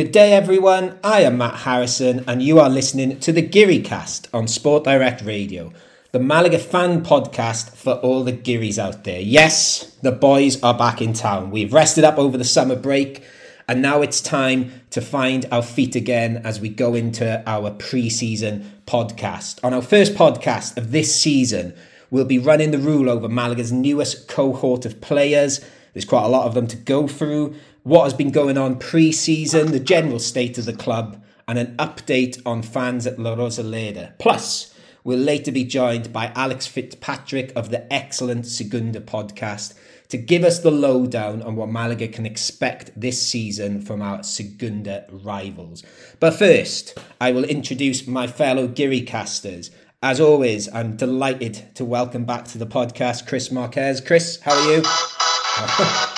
[0.00, 0.98] Good day, everyone.
[1.04, 5.20] I am Matt Harrison, and you are listening to the Geary Cast on Sport Direct
[5.20, 5.74] Radio,
[6.12, 9.20] the Malaga fan podcast for all the Gearys out there.
[9.20, 11.50] Yes, the boys are back in town.
[11.50, 13.22] We've rested up over the summer break,
[13.68, 18.08] and now it's time to find our feet again as we go into our pre
[18.08, 19.62] season podcast.
[19.62, 21.74] On our first podcast of this season,
[22.10, 25.60] we'll be running the rule over Malaga's newest cohort of players.
[25.92, 29.12] There's quite a lot of them to go through what has been going on pre
[29.12, 34.18] season, the general state of the club, and an update on fans at La Rosaleda.
[34.18, 39.74] Plus, we'll later be joined by Alex Fitzpatrick of the excellent Segunda podcast
[40.08, 45.06] to give us the lowdown on what Malaga can expect this season from our Segunda
[45.10, 45.82] rivals.
[46.18, 49.70] But first, I will introduce my fellow Geary casters.
[50.02, 54.00] As always, I'm delighted to welcome back to the podcast Chris Marquez.
[54.00, 56.06] Chris, how are you?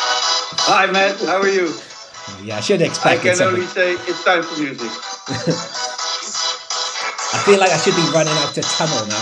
[0.74, 1.20] Hi, Matt.
[1.20, 1.70] How are you?
[2.42, 3.20] Yeah, I should expect.
[3.20, 3.56] I can something.
[3.56, 4.88] only say it's time for music.
[7.28, 9.12] I feel like I should be running out to tunnel now.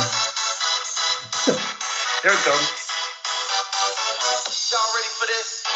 [2.22, 2.70] Here it comes.
[4.70, 5.66] Y'all ready for this?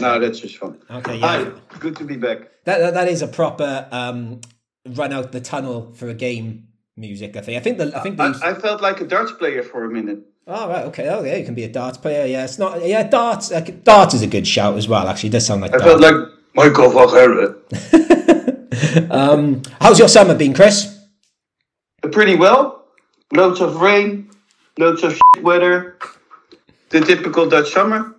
[0.00, 0.82] No, that's just fun.
[0.90, 1.44] Okay, yeah.
[1.44, 2.50] Hi, good to be back.
[2.64, 4.40] That, that, that is a proper um,
[4.88, 7.36] run out the tunnel for a game music.
[7.36, 7.56] I think.
[7.56, 8.42] I think the I think these...
[8.42, 10.26] I, I felt like a darts player for a minute.
[10.46, 11.08] Oh right, okay.
[11.08, 12.26] Oh yeah, you can be a darts player.
[12.26, 12.84] Yeah, it's not.
[12.84, 13.52] Yeah, darts.
[13.52, 15.06] Uh, darts is a good shout as well.
[15.06, 15.72] Actually, it does sound like.
[15.72, 15.84] I darts.
[15.84, 16.14] felt like
[16.54, 17.56] Michael Van
[19.10, 20.98] um, how's your summer been, Chris?
[22.10, 22.86] Pretty well.
[23.32, 24.30] Loads of rain,
[24.78, 25.96] loads of weather.
[26.90, 28.14] The typical Dutch summer.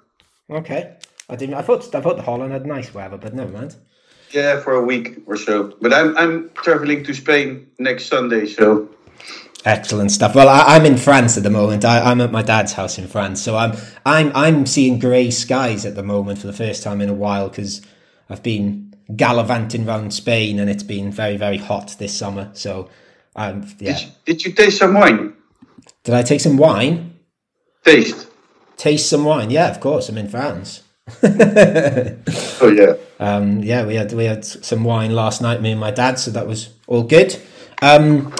[0.49, 0.95] Okay,
[1.29, 1.55] I didn't.
[1.55, 3.75] I thought I thought the Holland had nice weather, but never mind.
[4.31, 5.75] Yeah, for a week or so.
[5.81, 8.89] But I'm I'm traveling to Spain next Sunday, so
[9.65, 10.35] Excellent stuff.
[10.35, 11.85] Well, I, am in France at the moment.
[11.85, 15.85] I, am at my dad's house in France, so I'm I'm I'm seeing grey skies
[15.85, 17.81] at the moment for the first time in a while because
[18.29, 22.49] I've been gallivanting around Spain and it's been very very hot this summer.
[22.53, 22.89] So,
[23.37, 23.93] um, yeah.
[23.93, 25.33] Did you, did you taste some wine?
[26.03, 27.17] Did I take some wine?
[27.85, 28.27] Taste.
[28.75, 29.49] Taste some wine?
[29.49, 30.09] Yeah, of course.
[30.09, 30.83] I'm in France.
[31.23, 32.95] oh yeah.
[33.19, 36.31] Um, yeah, we had we had some wine last night, me and my dad, so
[36.31, 37.41] that was all good.
[37.81, 38.33] Um,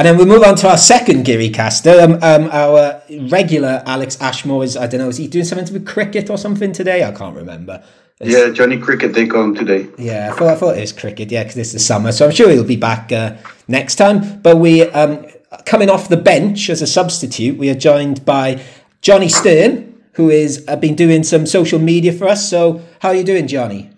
[0.00, 2.00] and then we move on to our second Geary caster.
[2.00, 5.86] Um, um, our regular Alex Ashmore is, I don't know, is he doing something with
[5.86, 7.04] cricket or something today?
[7.04, 7.84] I can't remember.
[8.18, 9.88] It's, yeah, Johnny Cricket, they call him today.
[9.98, 12.12] Yeah, I thought, I thought it was cricket, yeah, because it's the summer.
[12.12, 13.36] So I'm sure he'll be back uh,
[13.68, 14.40] next time.
[14.40, 15.26] But we, um,
[15.66, 18.62] coming off the bench as a substitute, we are joined by
[19.02, 22.48] Johnny Stern, who has uh, been doing some social media for us.
[22.48, 23.90] So how are you doing, Johnny?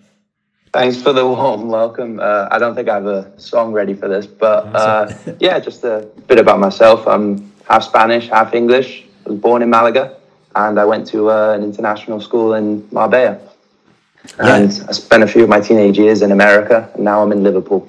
[0.73, 2.19] Thanks for the warm welcome.
[2.19, 5.83] Uh, I don't think I have a song ready for this, but uh, yeah, just
[5.83, 7.07] a bit about myself.
[7.07, 9.05] I'm half Spanish, half English.
[9.23, 10.17] I was born in Malaga,
[10.55, 13.39] and I went to uh, an international school in Marbella.
[14.39, 14.85] And yeah.
[14.89, 17.87] I spent a few of my teenage years in America, and now I'm in Liverpool.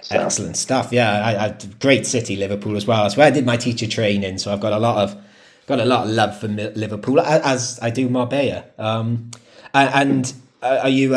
[0.00, 0.18] So.
[0.18, 0.88] Excellent stuff.
[0.90, 3.04] Yeah, I, I, great city, Liverpool as well.
[3.04, 5.16] That's where I did my teacher training, so I've got a lot of
[5.68, 8.64] got a lot of love for Liverpool, as I do Marbella.
[8.78, 9.30] Um,
[9.72, 11.14] and, uh, are you?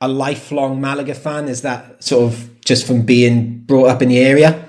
[0.00, 1.48] A lifelong Malaga fan?
[1.48, 4.64] Is that sort of just from being brought up in the area?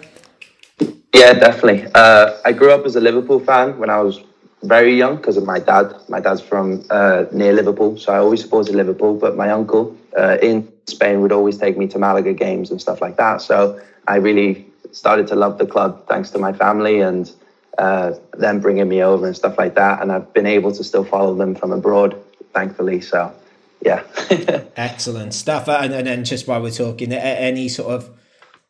[1.13, 1.85] Yeah, definitely.
[1.94, 4.23] Uh, I grew up as a Liverpool fan when I was
[4.63, 5.94] very young because of my dad.
[6.07, 9.13] My dad's from uh, near Liverpool, so I always supported Liverpool.
[9.13, 13.00] But my uncle uh, in Spain would always take me to Malaga games and stuff
[13.00, 13.44] like that.
[13.44, 17.31] So I really started to love the club thanks to my family and
[17.78, 20.01] uh, them bringing me over and stuff like that.
[20.01, 22.19] And I've been able to still follow them from abroad,
[22.51, 23.01] thankfully.
[23.01, 23.31] So
[23.81, 24.03] yeah.
[24.75, 25.67] Excellent stuff.
[25.67, 28.09] And, and then just while we're talking, any sort of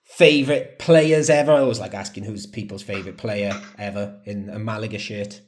[0.04, 1.52] favorite players ever?
[1.52, 5.42] I always like asking who's people's favorite player ever in a Malaga shirt.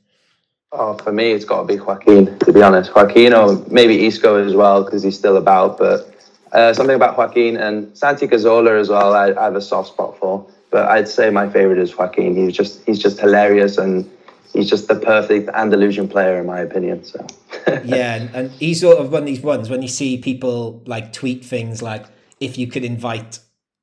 [0.74, 2.40] Oh, for me, it's got to be Joaquin.
[2.40, 5.78] To be honest, Joaquin or maybe Isco as well because he's still about.
[5.78, 6.16] But
[6.54, 9.14] uh, something about Joaquin and Santi Cazorla as well.
[9.14, 10.48] I, I have a soft spot for.
[10.70, 12.36] But I'd say my favorite is Joaquin.
[12.36, 14.10] He's just he's just hilarious and
[14.54, 17.04] he's just the perfect Andalusian player in my opinion.
[17.04, 17.26] So
[17.84, 21.44] yeah, and he's sort of one of these ones when you see people like tweet
[21.44, 22.06] things like,
[22.40, 23.40] "If you could invite."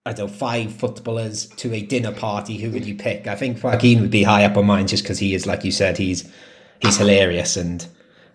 [0.07, 3.27] I don't know, five footballers to a dinner party, who would you pick?
[3.27, 5.71] I think Joaquin would be high up on mine just because he is, like you
[5.71, 6.33] said, he's
[6.81, 7.87] he's hilarious and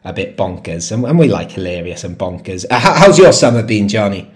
[0.03, 0.91] a bit bonkers.
[0.91, 2.65] And, and we like hilarious and bonkers.
[2.69, 4.29] Uh, how's your summer been, Johnny?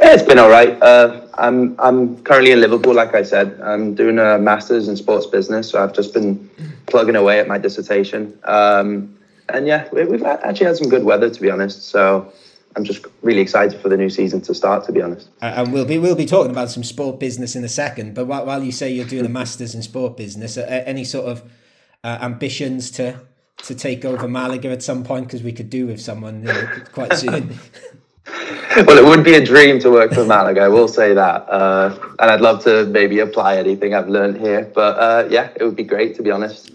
[0.00, 0.80] Yeah, it's been all right.
[0.82, 3.60] Uh, I'm I'm currently in Liverpool, like I said.
[3.60, 6.50] I'm doing a master's in sports business, so I've just been
[6.86, 8.38] plugging away at my dissertation.
[8.44, 9.16] Um,
[9.48, 11.88] and yeah, we've actually had some good weather to be honest.
[11.88, 12.32] So
[12.76, 14.84] I'm just really excited for the new season to start.
[14.86, 17.68] To be honest, and we'll be we'll be talking about some sport business in a
[17.68, 18.14] second.
[18.14, 21.42] But while, while you say you're doing a masters in sport business, any sort of
[22.02, 23.20] uh, ambitions to
[23.62, 26.48] to take over Malaga at some point because we could do with someone
[26.92, 27.58] quite soon.
[28.86, 30.62] well, it would be a dream to work for Malaga.
[30.62, 34.70] I will say that, uh, and I'd love to maybe apply anything I've learned here.
[34.74, 36.74] But uh, yeah, it would be great to be honest.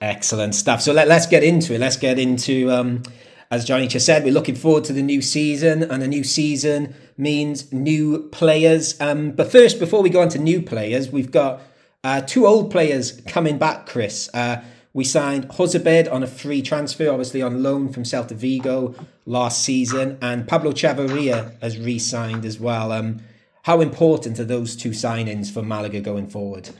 [0.00, 0.80] Excellent stuff.
[0.80, 1.80] So let, us get into it.
[1.80, 3.02] Let's get into, um,
[3.50, 6.94] as Johnny just said, we're looking forward to the new season, and a new season
[7.16, 9.00] means new players.
[9.00, 11.62] Um, but first, before we go on to new players, we've got
[12.02, 14.28] uh, two old players coming back, Chris.
[14.34, 14.62] Uh,
[14.98, 18.96] we signed Jozabed on a free transfer, obviously on loan from Celta Vigo
[19.26, 22.90] last season, and Pablo Chavarria has re signed as well.
[22.90, 23.20] Um,
[23.62, 26.70] how important are those two signings for Malaga going forward?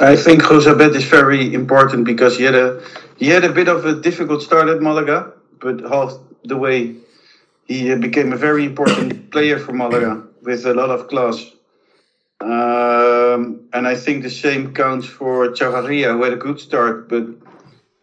[0.00, 2.82] I think Jozabed is very important because he had a
[3.16, 6.96] he had a bit of a difficult start at Malaga, but half the way
[7.68, 11.48] he became a very important player for Malaga with a lot of class.
[12.40, 17.26] Um, and I think the same counts for Chavarria, who had a good start but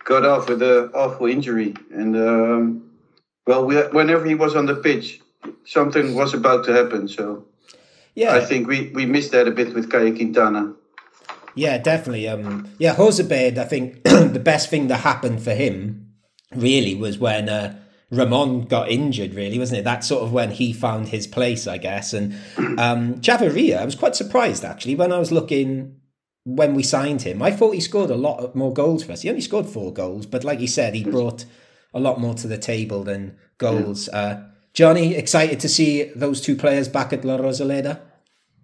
[0.04, 1.76] got off with an awful injury.
[1.92, 2.90] And um,
[3.46, 5.22] well, we, whenever he was on the pitch,
[5.66, 7.08] something was about to happen.
[7.08, 7.46] So
[8.16, 10.74] yeah, I think we, we missed that a bit with Caye Quintana.
[11.56, 12.28] Yeah, definitely.
[12.28, 16.14] Um, yeah, Jozabed, I think the best thing that happened for him
[16.56, 17.76] really was when uh,
[18.10, 19.84] Ramon got injured, really, wasn't it?
[19.84, 22.14] That's sort of when he found his place, I guess.
[22.14, 22.34] And
[22.78, 26.00] um, Chavarria, I was quite surprised actually when I was looking
[26.46, 27.42] when we signed him.
[27.42, 29.24] I thought he scored a lot more goals for us.
[29.24, 31.44] He only scored four goals, but like you said, he brought
[31.94, 34.08] a lot more to the table than goals.
[34.08, 34.44] Uh,
[34.74, 38.00] Johnny, excited to see those two players back at La Rosaleda?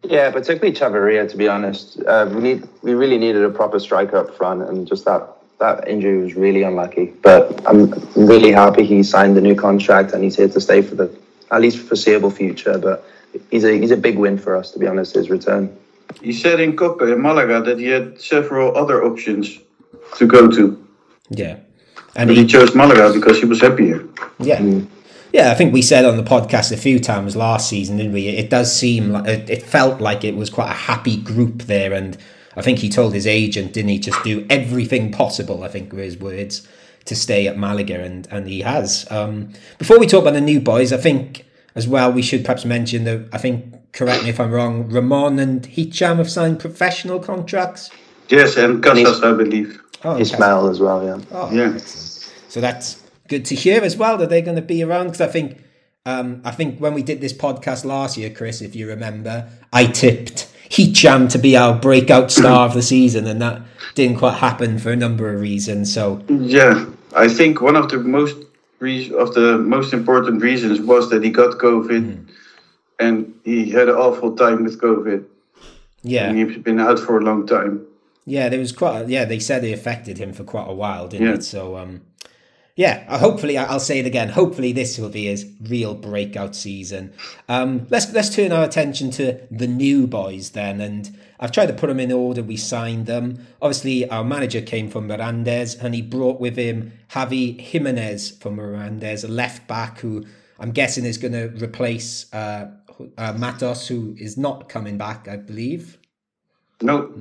[0.03, 1.29] Yeah, particularly Chavarria.
[1.29, 4.87] To be honest, uh, we need we really needed a proper striker up front, and
[4.87, 5.27] just that
[5.63, 7.05] that injury was really unlucky.
[7.21, 10.95] But I'm really happy he signed the new contract and he's here to stay for
[10.95, 11.07] the
[11.51, 12.77] at least foreseeable future.
[12.77, 13.05] But
[13.49, 15.15] he's a he's a big win for us, to be honest.
[15.15, 15.75] His return.
[16.21, 19.57] He said in Copa in Malaga that he had several other options
[20.17, 20.65] to go to.
[21.29, 21.55] Yeah,
[22.15, 24.05] and he, he, chose Malaga because he was happier.
[24.39, 24.59] Yeah.
[24.59, 24.87] Mm.
[25.31, 28.27] Yeah, I think we said on the podcast a few times last season, didn't we?
[28.27, 31.93] It does seem like it, it felt like it was quite a happy group there,
[31.93, 32.17] and
[32.55, 35.63] I think he told his agent, didn't he, just do everything possible.
[35.63, 36.67] I think were his words
[37.05, 39.09] to stay at Malaga, and and he has.
[39.11, 41.45] Um, before we talk about the new boys, I think
[41.75, 44.89] as well we should perhaps mention that I think correct me if I'm wrong.
[44.89, 47.89] Ramon and Hicham have signed professional contracts.
[48.29, 49.81] Yes, and Casas, I believe.
[50.03, 51.23] Oh, Ismail as well, yeah.
[51.31, 51.77] Oh, yeah.
[51.77, 55.27] So that's good to hear as well that they're going to be around because I
[55.27, 55.63] think
[56.05, 59.85] um, I think when we did this podcast last year, Chris, if you remember, I
[59.85, 63.61] tipped Hicham to be our breakout star of the season, and that
[63.93, 65.93] didn't quite happen for a number of reasons.
[65.93, 66.85] So yeah,
[67.15, 68.37] I think one of the most
[68.79, 72.27] re- of the most important reasons was that he got COVID, mm.
[72.99, 75.23] and he had an awful time with COVID.
[76.01, 77.85] Yeah, and he's been out for a long time.
[78.25, 79.01] Yeah, there was quite.
[79.01, 81.33] A, yeah, they said it affected him for quite a while, didn't yeah.
[81.35, 81.43] it?
[81.43, 82.01] So um,
[82.75, 84.29] yeah, uh, hopefully I'll say it again.
[84.29, 87.13] Hopefully this will be his real breakout season.
[87.47, 91.73] Um, let's let's turn our attention to the new boys then, and I've tried to
[91.73, 92.41] put them in order.
[92.41, 93.45] We signed them.
[93.61, 99.23] Obviously, our manager came from Mirandes, and he brought with him Javi Jimenez from Mirandes,
[99.23, 100.25] a left back who
[100.59, 102.71] I'm guessing is going to replace uh,
[103.17, 105.99] uh, Matos, who is not coming back, I believe.
[106.81, 107.13] No.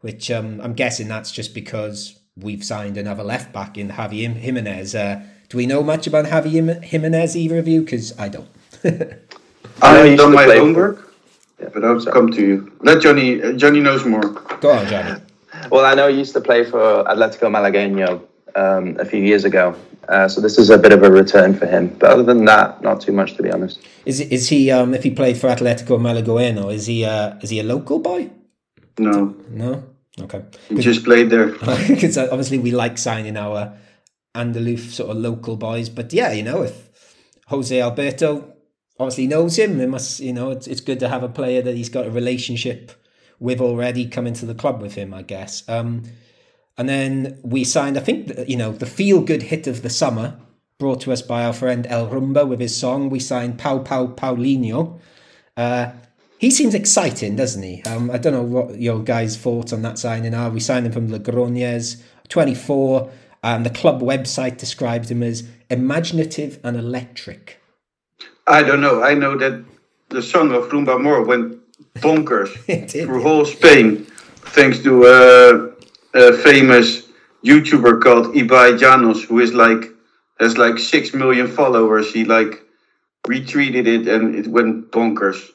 [0.00, 4.94] Which um, I'm guessing that's just because we've signed another left back in Javi Jimenez.
[4.94, 7.82] Uh, do we know much about Javi Jimenez, either of you?
[7.82, 8.48] Because I don't.
[9.82, 11.14] I've done my homework,
[11.60, 11.68] yeah.
[11.72, 12.72] but I'll come to you.
[12.80, 13.42] Let Johnny.
[13.42, 14.20] Uh, Johnny knows more.
[14.60, 15.20] Go on, Johnny.
[15.70, 18.22] well, I know he used to play for Atletico Malagueño
[18.54, 19.74] um, a few years ago.
[20.08, 21.88] Uh, so this is a bit of a return for him.
[21.88, 23.78] But other than that, not too much to be honest.
[24.06, 27.60] Is is he um, if he played for Atletico Malagueño, is he uh, is he
[27.60, 28.30] a local boy?
[28.98, 29.36] No.
[29.50, 29.84] No.
[30.20, 30.42] Okay.
[30.76, 31.48] Just played there.
[31.88, 33.76] Because obviously we like signing our
[34.34, 36.88] Andaluf sort of local boys, but yeah, you know, if
[37.46, 38.54] Jose Alberto
[38.98, 41.76] obviously knows him, it must, you know, it's, it's good to have a player that
[41.76, 42.92] he's got a relationship
[43.40, 45.68] with already come into the club with him, I guess.
[45.68, 46.04] Um,
[46.76, 50.38] and then we signed, I think, you know, the feel good hit of the summer
[50.78, 53.10] brought to us by our friend El Rumba with his song.
[53.10, 55.00] We signed Pau Pau Paulinho.
[55.56, 55.90] Uh,
[56.38, 57.82] he seems exciting, doesn't he?
[57.82, 60.50] Um, I don't know what your guys' thoughts on that signing are.
[60.50, 63.10] We signed him from Logroñés, 24.
[63.42, 67.60] and the club website describes him as imaginative and electric.
[68.46, 69.02] I don't know.
[69.02, 69.64] I know that
[70.08, 71.58] the song of Rumba Mor went
[71.96, 72.50] bonkers
[72.90, 74.06] through whole Spain,
[74.56, 77.08] thanks to a, a famous
[77.44, 79.84] YouTuber called Ibai Llanos, who is like
[80.40, 82.12] has like six million followers.
[82.12, 82.62] He like
[83.26, 85.50] retweeted it and it went bonkers.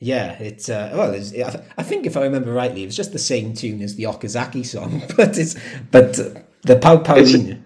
[0.00, 1.12] Yeah, it's uh, well.
[1.12, 1.34] It's,
[1.76, 4.64] I think if I remember rightly, it was just the same tune as the Okazaki
[4.64, 5.56] song, but it's
[5.90, 7.60] but uh, the Pau Paulinho.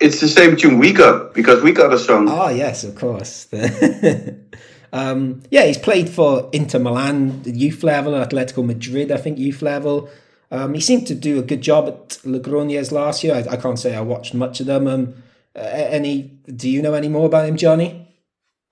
[0.00, 2.28] it's the same tune we got because we got a song.
[2.28, 3.46] Oh yes, of course.
[4.92, 10.10] um, yeah, he's played for Inter Milan, youth level, Atletico Madrid, I think youth level.
[10.50, 13.34] Um, he seemed to do a good job at Logroñés last year.
[13.34, 14.88] I, I, can't say I watched much of them.
[14.88, 15.14] Um,
[15.54, 16.22] any?
[16.46, 18.07] Do you know any more about him, Johnny?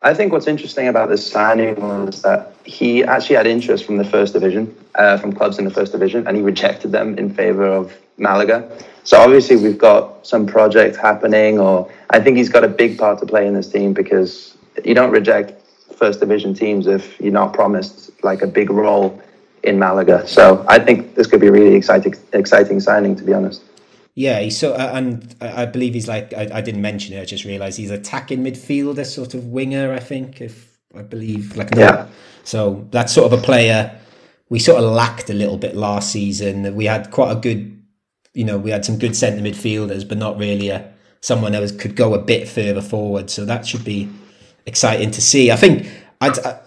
[0.03, 4.05] I think what's interesting about this signing was that he actually had interest from the
[4.05, 7.67] first division, uh, from clubs in the first division, and he rejected them in favor
[7.67, 8.71] of Malaga.
[9.05, 13.19] So obviously we've got some project happening, or I think he's got a big part
[13.21, 15.61] to play in this team because you don't reject
[15.97, 19.21] first division teams if you're not promised like a big role
[19.63, 20.29] in Malaga.
[20.29, 23.63] So I think this could be a really exciting, exciting signing, to be honest.
[24.17, 27.21] Yeah, he's so, uh, and I believe he's like I, I didn't mention it.
[27.21, 29.93] I just realised he's attacking midfielder, sort of winger.
[29.93, 32.09] I think, if I believe, like yeah.
[32.43, 34.01] So that's sort of a player
[34.49, 36.75] we sort of lacked a little bit last season.
[36.75, 37.83] We had quite a good,
[38.35, 41.73] you know, we had some good centre midfielders, but not really a someone that was,
[41.73, 43.31] could go a bit further forward.
[43.31, 44.09] So that should be
[44.67, 45.51] exciting to see.
[45.51, 46.39] I think I'd.
[46.39, 46.59] Uh,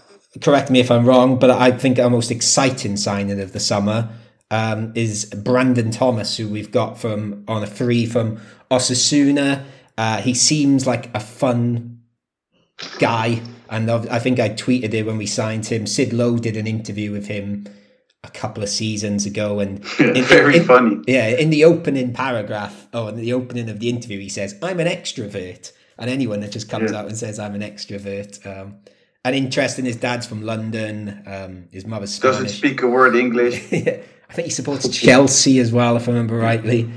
[0.42, 4.10] correct me if I'm wrong, but I think our most exciting signing of the summer
[4.52, 8.40] um, is Brandon Thomas, who we've got from on a free from
[8.72, 9.64] Osasuna.
[9.98, 12.02] Uh, he seems like a fun
[13.00, 15.86] guy, and I think I tweeted it when we signed him.
[15.86, 17.66] Sid Lowe did an interview with him
[18.24, 21.02] a couple of seasons ago, and in, very in, funny.
[21.08, 24.80] Yeah, in the opening paragraph, oh, in the opening of the interview, he says, "I'm
[24.80, 27.00] an extrovert," and anyone that just comes yeah.
[27.00, 28.78] out and says, "I'm an extrovert." Um,
[29.26, 31.24] and interesting, his dad's from London.
[31.28, 32.38] Um, his mother's Spanish.
[32.38, 33.72] doesn't speak a word English.
[33.72, 34.02] yeah.
[34.30, 36.92] I think he supports Chelsea as well, if I remember rightly.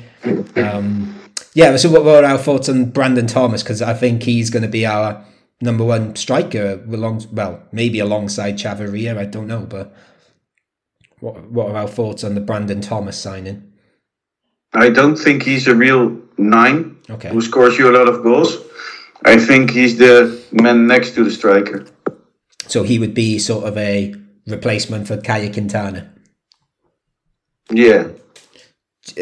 [0.56, 1.18] Um,
[1.54, 3.62] yeah, so what were our thoughts on Brandon Thomas?
[3.62, 5.24] Because I think he's going to be our
[5.60, 9.60] number one striker, along, well, maybe alongside Chavarria, I don't know.
[9.60, 9.94] But
[11.20, 13.72] what, what are our thoughts on the Brandon Thomas signing?
[14.74, 17.30] I don't think he's a real nine okay.
[17.30, 18.56] who scores you a lot of goals.
[19.24, 21.86] I think he's the man next to the striker.
[22.66, 24.14] So he would be sort of a
[24.46, 26.12] replacement for Caye Quintana.
[27.72, 28.08] Yeah.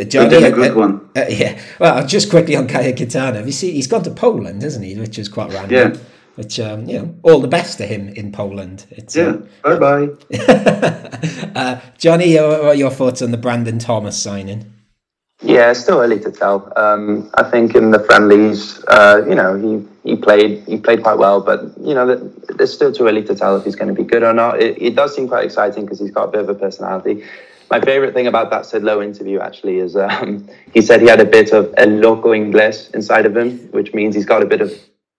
[0.08, 1.10] Johnny, a good uh, one.
[1.16, 1.60] Uh, yeah.
[1.78, 3.44] Well, just quickly on Caye Quintana.
[3.44, 4.94] You see, he's gone to Poland, hasn't he?
[4.96, 5.94] Which is quite random.
[5.94, 6.00] Yeah.
[6.36, 8.86] Which, um, you know, all the best to him in Poland.
[8.90, 9.36] It's, yeah.
[9.64, 10.08] Uh, bye bye.
[11.54, 14.72] uh, Johnny, what are your thoughts on the Brandon Thomas signing?
[15.42, 16.70] Yeah, it's still early to tell.
[16.76, 21.16] Um, I think in the friendlies, uh, you know, he, he played he played quite
[21.18, 24.06] well, but you know, it's still too early to tell if he's going to be
[24.06, 24.62] good or not.
[24.62, 27.24] It, it does seem quite exciting because he's got a bit of a personality
[27.70, 31.20] my favorite thing about that Sid Lowe interview actually is um, he said he had
[31.20, 34.60] a bit of el loco inglés inside of him, which means he's got a bit
[34.60, 34.72] of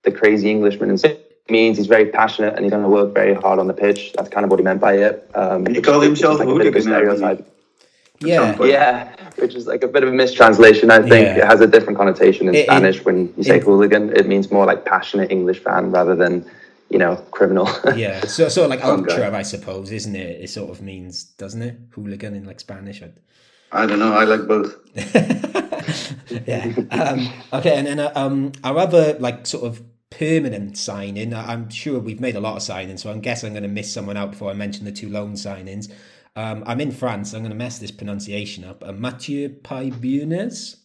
[0.04, 1.12] the crazy Englishman inside.
[1.12, 4.14] It means he's very passionate and he's going to work very hard on the pitch.
[4.14, 5.30] That's kind of what he meant by it.
[5.34, 7.48] Um, he called himself like a bit of a stereotype.
[8.20, 10.92] Yeah, yeah, which is like a bit of a mistranslation.
[10.92, 11.38] I think yeah.
[11.38, 12.98] it has a different connotation in it, Spanish.
[12.98, 16.46] It, when you say it, hooligan, it means more like passionate English fan rather than
[16.92, 17.70] you know, criminal.
[17.96, 20.42] yeah, so sort of like ultra, I suppose, isn't it?
[20.42, 21.78] It sort of means, doesn't it?
[21.92, 23.02] Hooligan in like Spanish.
[23.02, 23.14] I'd...
[23.72, 24.14] I don't know.
[24.14, 24.76] I like both.
[26.46, 26.74] yeah.
[26.92, 31.34] Um, okay, and then uh, um, our other like sort of permanent signing.
[31.34, 33.92] I'm sure we've made a lot of signings, so I guess I'm going to miss
[33.92, 35.92] someone out before I mention the two loan signings.
[36.36, 37.34] Um, I'm in France.
[37.34, 38.84] I'm going to mess this pronunciation up.
[38.86, 40.78] Uh, Mathieu Peybunes.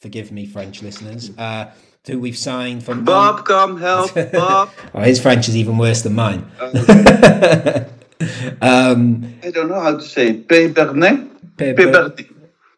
[0.00, 1.30] Forgive me, French listeners.
[1.38, 1.72] Uh,
[2.06, 4.70] who we've signed from Bob, come help, Bob.
[4.94, 6.50] oh, his French is even worse than mine.
[6.60, 7.86] Okay.
[8.60, 10.48] um, I don't know how to say it.
[10.48, 12.30] Pébernet.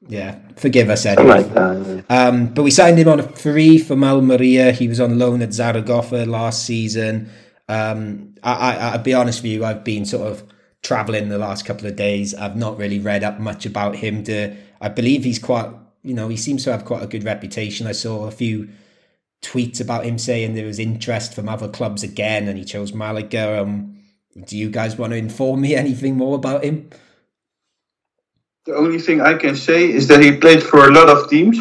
[0.09, 2.03] Yeah, forgive us, Eddie.
[2.09, 4.73] Um, but we signed him on a free from Almeria.
[4.73, 7.29] He was on loan at Zaragoza last season.
[7.69, 10.43] Um, I, I, I'll be honest with you, I've been sort of
[10.83, 12.35] traveling the last couple of days.
[12.35, 14.25] I've not really read up much about him.
[14.25, 15.71] To I believe he's quite,
[16.03, 17.87] you know, he seems to have quite a good reputation.
[17.87, 18.71] I saw a few
[19.43, 23.63] tweets about him saying there was interest from other clubs again, and he chose Malaga.
[23.63, 23.99] Um,
[24.47, 26.91] do you guys want to inform me anything more about him?
[28.67, 31.59] The only thing I can say is that he played for a lot of teams.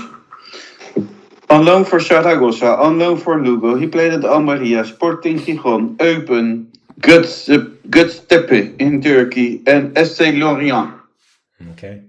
[1.49, 3.75] On loan for Zaragoza, on loan for Lugo.
[3.75, 6.67] He played at Almeria, Sporting Gijon, Eupen,
[6.99, 10.93] Göztepe in Turkey, and SC Lorient.
[11.71, 12.01] Okay.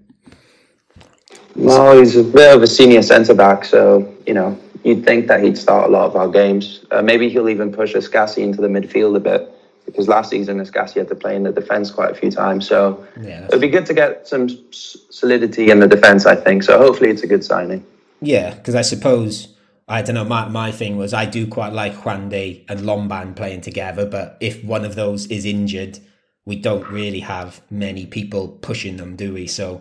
[1.55, 5.43] Well, he's a bit of a senior centre back, so you know you'd think that
[5.43, 6.85] he'd start a lot of our games.
[6.91, 9.55] Uh, maybe he'll even push Escassi into the midfield a bit
[9.85, 12.67] because last season Escassi had to play in the defence quite a few times.
[12.67, 16.63] So yeah, it'd be good to get some solidity in the defence, I think.
[16.63, 17.87] So hopefully it's a good signing.
[18.21, 19.55] Yeah, because I suppose.
[19.91, 20.25] I don't know.
[20.25, 24.63] My, my thing was I do quite like Juande and Lomban playing together, but if
[24.63, 25.99] one of those is injured,
[26.45, 29.47] we don't really have many people pushing them, do we?
[29.47, 29.81] So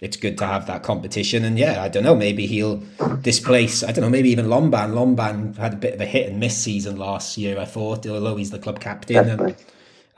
[0.00, 1.44] it's good to have that competition.
[1.44, 2.82] And yeah, I don't know, maybe he'll
[3.22, 4.92] displace, I don't know, maybe even Lomban.
[4.92, 8.36] Lomban had a bit of a hit and miss season last year, I thought, although
[8.36, 9.28] he's the club captain.
[9.28, 9.56] And,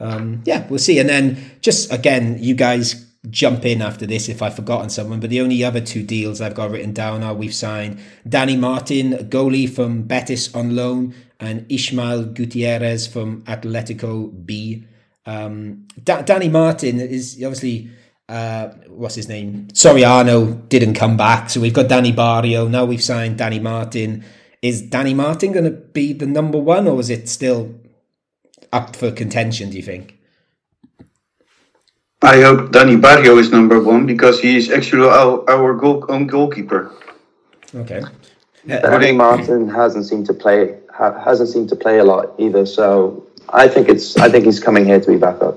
[0.01, 0.99] um, yeah, we'll see.
[0.99, 5.21] And then just again, you guys jump in after this if I've forgotten someone.
[5.21, 9.13] But the only other two deals I've got written down are we've signed Danny Martin,
[9.29, 14.85] goalie from Betis on loan, and Ishmael Gutierrez from Atletico B.
[15.27, 17.91] Um, da- Danny Martin is obviously
[18.29, 19.69] uh, what's his name?
[19.73, 22.69] Soriano didn't come back, so we've got Danny Barrio.
[22.69, 24.25] Now we've signed Danny Martin.
[24.61, 27.75] Is Danny Martin going to be the number one, or is it still
[28.73, 29.71] up for contention?
[29.71, 30.19] Do you think?
[32.21, 36.27] I hope Danny Barrio is number one because he is actually our, our goal, own
[36.27, 36.93] goalkeeper.
[37.75, 38.03] Okay.
[38.67, 42.67] Danny Martin hasn't seemed to play ha- hasn't seemed to play a lot either.
[42.67, 45.57] So I think it's I think he's coming here to be back up.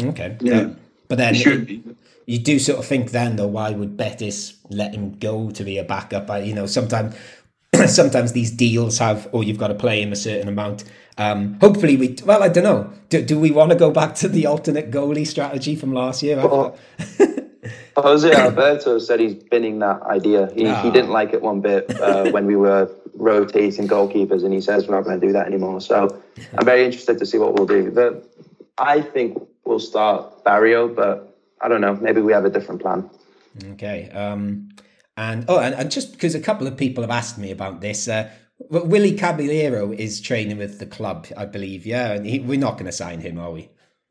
[0.00, 0.36] Okay.
[0.40, 0.70] Yeah.
[1.08, 1.82] But then He should be.
[2.26, 5.78] You do sort of think then though why would Betis let him go to be
[5.78, 7.14] a backup I, you know sometimes
[7.86, 10.84] sometimes these deals have or you've got to play him a certain amount
[11.18, 14.28] um hopefully we well I don't know do, do we want to go back to
[14.28, 16.76] the alternate goalie strategy from last year Well,
[17.96, 20.50] Jose Alberto said he's binning that idea.
[20.54, 20.82] He, Ah.
[20.82, 24.88] he didn't like it one bit uh, when we were rotating goalkeepers, and he says
[24.88, 25.80] we're not going to do that anymore.
[25.80, 26.20] So
[26.58, 27.90] I'm very interested to see what we'll do.
[27.90, 28.22] The,
[28.78, 31.33] I think we'll start Barrio, but
[31.64, 31.94] I don't know.
[31.96, 33.08] Maybe we have a different plan.
[33.74, 34.68] okay um
[35.16, 38.00] and oh and, and just because a couple of people have asked me about this
[38.08, 38.28] uh
[38.70, 41.84] Willie Caballero is training with the club, I believe.
[41.86, 43.68] Yeah, and he, we're not going to sign him, are we?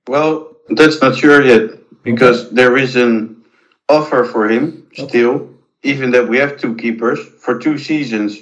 [0.08, 0.34] Well,
[0.80, 1.66] that's not sure yet
[2.04, 3.42] because there is an
[3.88, 4.64] offer for him
[5.06, 5.50] still,
[5.84, 8.38] even that we have two keepers for two seasons.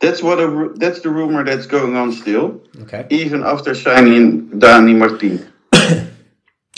[0.00, 3.06] That's what a, that's the rumor that's going on still, Okay.
[3.10, 5.46] even after signing Dani Martin.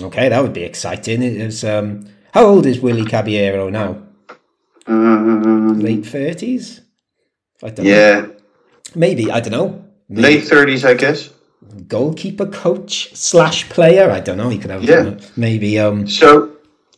[0.03, 1.23] Okay, that would be exciting.
[1.23, 4.03] It is, um, how old is Willie Caballero now?
[4.87, 6.83] Um, Late thirties.
[7.63, 7.91] I don't know.
[7.91, 8.27] yeah,
[8.95, 9.85] Maybe I don't know.
[10.09, 11.31] Maybe late thirties, I guess.
[11.89, 14.11] goalkeeper coach slash player.
[14.11, 14.51] I don't know.
[14.51, 15.15] He could have Yeah.
[15.37, 15.79] maybe.
[15.79, 16.51] Um, So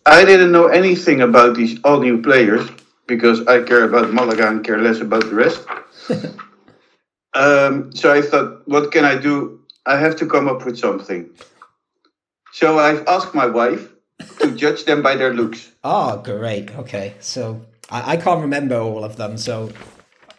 [0.05, 2.69] I didn't know anything about these all new players
[3.07, 5.61] because I care about Malaga and care less about the rest.
[7.35, 9.61] um, so I thought, what can I do?
[9.87, 11.31] I have to come up with something.
[12.59, 13.89] So I've asked my wife
[14.41, 15.71] to judge them by their looks.
[15.85, 16.75] oh, great.
[16.75, 19.39] Okay, so I, I can't remember all of them.
[19.39, 19.71] So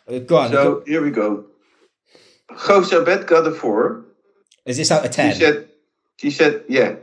[0.05, 0.51] uh, go on.
[0.51, 1.45] So go- here we go.
[2.51, 4.03] Jozabed got a four.
[4.65, 5.31] is this out of 10?
[5.31, 5.53] She ten?
[5.53, 5.69] said,
[6.17, 6.95] she said, yeah,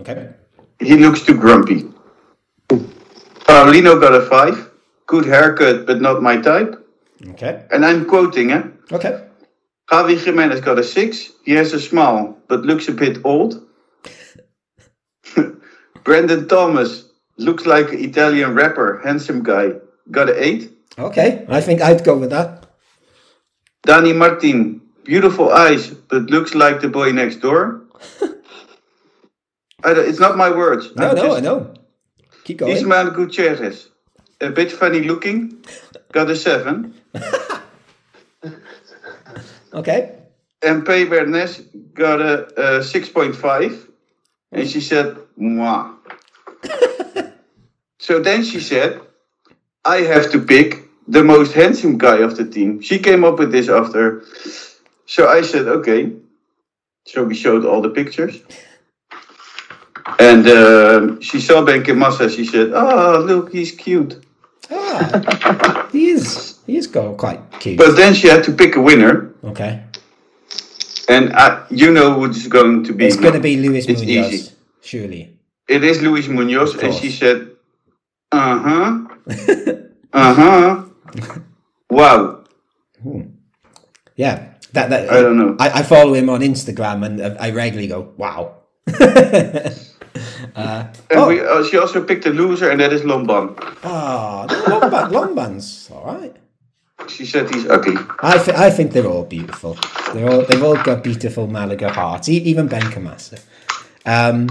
[0.00, 0.30] okay.
[0.80, 1.84] he looks too grumpy.
[2.70, 4.70] Paulinho got a five.
[5.04, 6.72] Good haircut, but not my type.
[7.32, 7.66] Okay.
[7.70, 8.62] And I'm quoting, eh?
[8.92, 9.26] Okay.
[9.90, 11.32] Javi Jimenez got a six.
[11.44, 13.67] He has a smile, but looks a bit old.
[16.04, 17.04] Brandon Thomas
[17.36, 19.72] looks like an Italian rapper, handsome guy.
[20.10, 20.72] Got an eight.
[20.98, 21.44] Okay.
[21.48, 22.66] I think I'd go with that.
[23.84, 27.82] Danny Martin, beautiful eyes, but looks like the boy next door.
[29.84, 30.94] I don't- it's not my words.
[30.96, 31.74] No, I'm no, just- I know.
[32.44, 32.72] Keep going.
[32.72, 33.88] Ismael Gutierrez,
[34.40, 35.62] a bit funny looking.
[36.12, 36.94] Got a seven.
[39.72, 40.16] Okay.
[40.62, 41.60] And Pay Bernes
[41.94, 42.46] got a,
[42.78, 43.87] a 6.5.
[44.52, 45.94] And she said, Mwah.
[47.98, 49.00] so then she said,
[49.84, 52.80] I have to pick the most handsome guy of the team.
[52.80, 54.24] She came up with this after.
[55.06, 56.12] So I said, okay.
[57.06, 58.42] So we showed all the pictures.
[60.18, 62.28] And um she saw Benkhemassa.
[62.34, 64.24] She said, oh, look, he's cute.
[64.70, 66.58] Ah, he is.
[66.66, 67.78] He is go quite cute.
[67.78, 69.32] But then she had to pick a winner.
[69.44, 69.84] okay.
[71.08, 73.06] And I, you know who's going to be.
[73.06, 74.52] It's going to be Luis It's Munoz, easy.
[74.82, 75.36] surely.
[75.66, 77.50] It is Luis Munoz, and she said,
[78.32, 79.08] "Uh huh,
[80.12, 80.84] uh huh."
[81.90, 82.44] Wow,
[84.16, 84.54] Yeah.
[84.72, 85.56] That, that, I don't know.
[85.58, 88.56] I, I follow him on Instagram and uh, I regularly go, wow.
[88.86, 89.72] uh,
[90.54, 93.56] And oh, we, uh, she also picked a loser, and that is Lomban.
[93.82, 96.36] ah, Lomban, Lomban's all right.
[97.08, 97.96] She said he's ugly.
[98.20, 99.76] I, th- I think they're all beautiful.
[100.12, 102.28] They're all they've all got beautiful Malaga hearts.
[102.28, 103.40] Even Benkhemassa.
[104.06, 104.48] Um,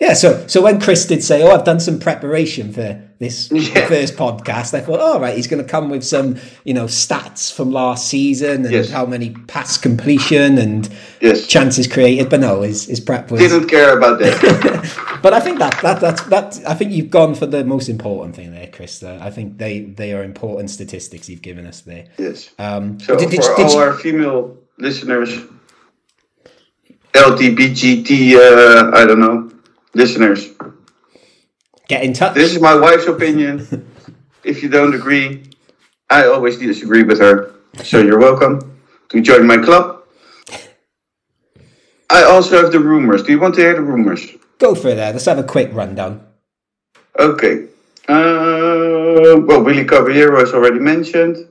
[0.00, 0.14] yeah.
[0.14, 3.86] So so when Chris did say, "Oh, I've done some preparation for this Yeah.
[3.88, 7.50] first podcast," I thought, "All right, he's going to come with some you know stats
[7.52, 8.90] from last season and Yes.
[8.90, 10.88] how many pass completion and
[11.20, 13.40] Yes, chances created." But no, his his prep was.
[13.40, 14.82] didn't care about that.
[15.22, 16.60] But I think that that that's that.
[16.66, 19.02] I think you've gone for the most important thing there, Chris.
[19.04, 22.06] I think they they are important statistics you've given us there.
[22.18, 22.50] yes.
[22.58, 25.30] Um, So did- did- for did all our female listeners,
[27.14, 29.50] LGBTGT, uh, I don't know,
[29.94, 30.48] listeners,
[31.88, 32.34] Get in touch.
[32.34, 33.86] This is my wife's opinion.
[34.44, 35.44] if you don't agree,
[36.10, 37.54] I always disagree with her.
[37.82, 40.04] So you're welcome to join my club.
[42.10, 43.22] I also have the rumors.
[43.22, 44.26] Do you want to hear the rumors?
[44.58, 45.12] Go for it there.
[45.12, 46.26] Let's have a quick rundown.
[47.18, 47.68] Okay.
[48.08, 51.48] Uh, well, Willy Caballero has already mentioned.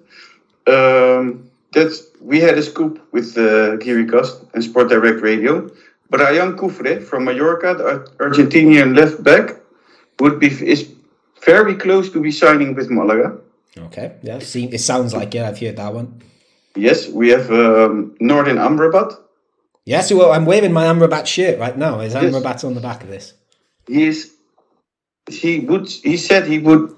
[0.68, 5.70] Um, that's we had a scoop with uh, Cast and Sport Direct Radio.
[6.12, 9.56] Braian Cufré from Mallorca, the Argentinian left back,
[10.22, 10.90] would be is
[11.46, 13.38] very close to be signing with Malaga.
[13.78, 15.42] Okay, yeah, see, it sounds like it.
[15.42, 16.22] I've heard that one.
[16.76, 19.18] Yes, we have um, Nordin Amrabat.
[19.86, 22.00] Yes, well, I'm waving my Amrabat shirt right now.
[22.00, 23.34] Is Amrabat on the back of this?
[23.88, 24.32] He's
[25.30, 26.96] he would he said he would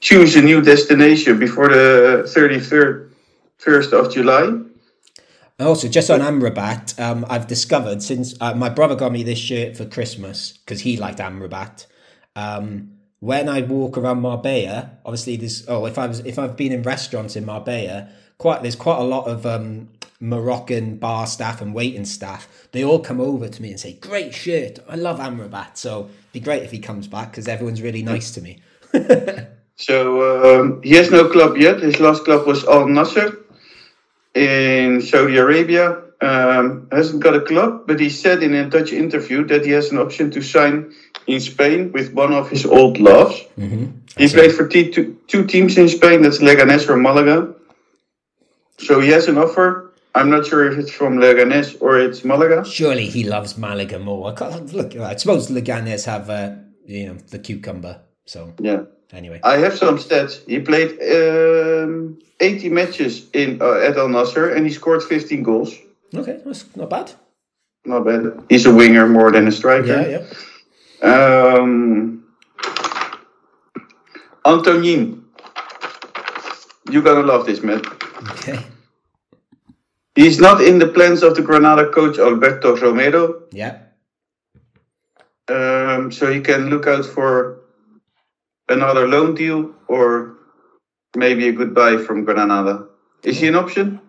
[0.00, 3.14] choose a new destination before the thirty third
[3.56, 4.60] first of July.
[5.60, 9.76] Also, just on Amrabat, um, I've discovered since uh, my brother got me this shirt
[9.76, 11.86] for Christmas because he liked Amrabat.
[12.36, 16.72] Um, when I walk around Marbella, obviously there's oh if I was if I've been
[16.72, 19.88] in restaurants in Marbella, quite there's quite a lot of um,
[20.20, 22.68] Moroccan bar staff and waiting staff.
[22.72, 26.32] They all come over to me and say, "Great shirt, I love Amrabat." So it'd
[26.32, 28.60] be great if he comes back because everyone's really nice to me.
[29.76, 31.80] so um, he has no club yet.
[31.80, 33.38] His last club was Al Nassr
[34.34, 36.03] in Saudi Arabia.
[36.24, 39.92] Um, hasn't got a club, but he said in a Dutch interview that he has
[39.92, 40.94] an option to sign
[41.26, 43.42] in Spain with one of his old loves.
[43.58, 43.86] Mm-hmm.
[44.16, 47.54] He played for t- two, two teams in Spain, that's Leganés or Malaga.
[48.78, 49.92] So he has an offer.
[50.14, 52.64] I'm not sure if it's from Leganés or it's Malaga.
[52.64, 54.34] Surely he loves Malaga more.
[54.40, 56.54] I look, I suppose Leganés have, uh,
[56.86, 58.00] you know, the cucumber.
[58.24, 58.84] So yeah.
[59.12, 60.44] Anyway, I have some stats.
[60.48, 65.74] He played um, 80 matches in uh, at Al Nassr and he scored 15 goals.
[66.12, 67.12] Okay, that's not bad.
[67.84, 68.44] Not bad.
[68.48, 69.86] He's a winger more than a striker.
[69.86, 70.24] Yeah,
[71.02, 71.54] yeah.
[71.56, 72.24] Um,
[74.44, 75.24] Antonin.
[76.90, 77.82] You're gonna love this, man.
[78.32, 78.58] Okay.
[80.14, 83.42] He's not in the plans of the Granada coach Alberto Romero.
[83.52, 83.78] Yeah.
[85.48, 87.62] Um, so he can look out for
[88.68, 90.36] another loan deal or
[91.16, 92.86] maybe a goodbye from Granada.
[93.24, 94.00] Is he an option?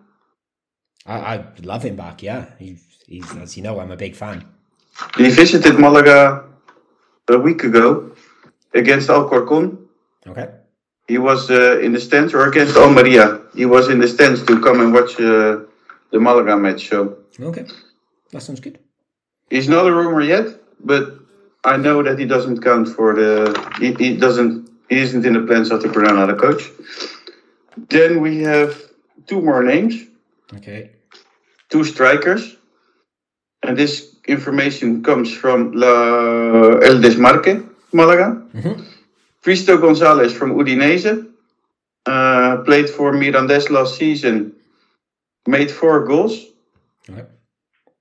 [1.06, 2.22] I, I love him back.
[2.22, 4.44] Yeah, he's, he's as you know, I'm a big fan.
[5.16, 6.44] He visited Malaga
[7.28, 8.12] a week ago
[8.74, 9.86] against Alcorcon.
[10.26, 10.48] Okay.
[11.08, 13.40] He was uh, in the stands, or against Almeria.
[13.54, 15.60] He was in the stands to come and watch uh,
[16.10, 16.88] the Malaga match.
[16.88, 17.18] So.
[17.38, 17.66] Okay,
[18.32, 18.78] that sounds good.
[19.48, 20.46] He's not a rumor yet,
[20.80, 21.14] but
[21.64, 23.54] I know that he doesn't count for the.
[23.78, 24.68] He, he doesn't.
[24.88, 26.70] He isn't in the plans of the Granada coach.
[27.76, 28.90] Then we have
[29.28, 29.94] two more names.
[30.54, 30.90] Okay.
[31.68, 32.56] Two strikers,
[33.62, 38.42] and this information comes from La El Desmarque, Malaga.
[38.54, 38.82] Mm-hmm.
[39.42, 41.26] Cristo Gonzalez from Udinese
[42.06, 44.52] uh, played for Mirandés last season,
[45.46, 46.44] made four goals.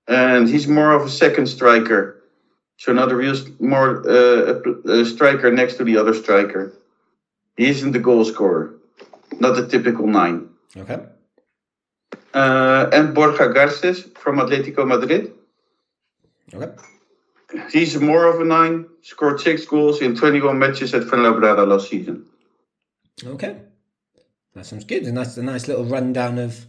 [0.08, 2.22] And he's more of a second striker.
[2.78, 6.74] So not a real, more uh, a, a striker next to the other striker.
[7.58, 8.76] He isn't the goal scorer,
[9.40, 10.50] not the typical nine.
[10.78, 11.00] Okay.
[12.34, 15.34] Uh, and Borja Garces from Atletico Madrid.
[16.54, 16.72] Okay.
[17.72, 22.26] He's more of a nine, scored six goals in 21 matches at Fuenlabrada last season.
[23.24, 23.58] Okay.
[24.54, 25.04] That sounds good.
[25.04, 26.66] A nice, a nice little rundown of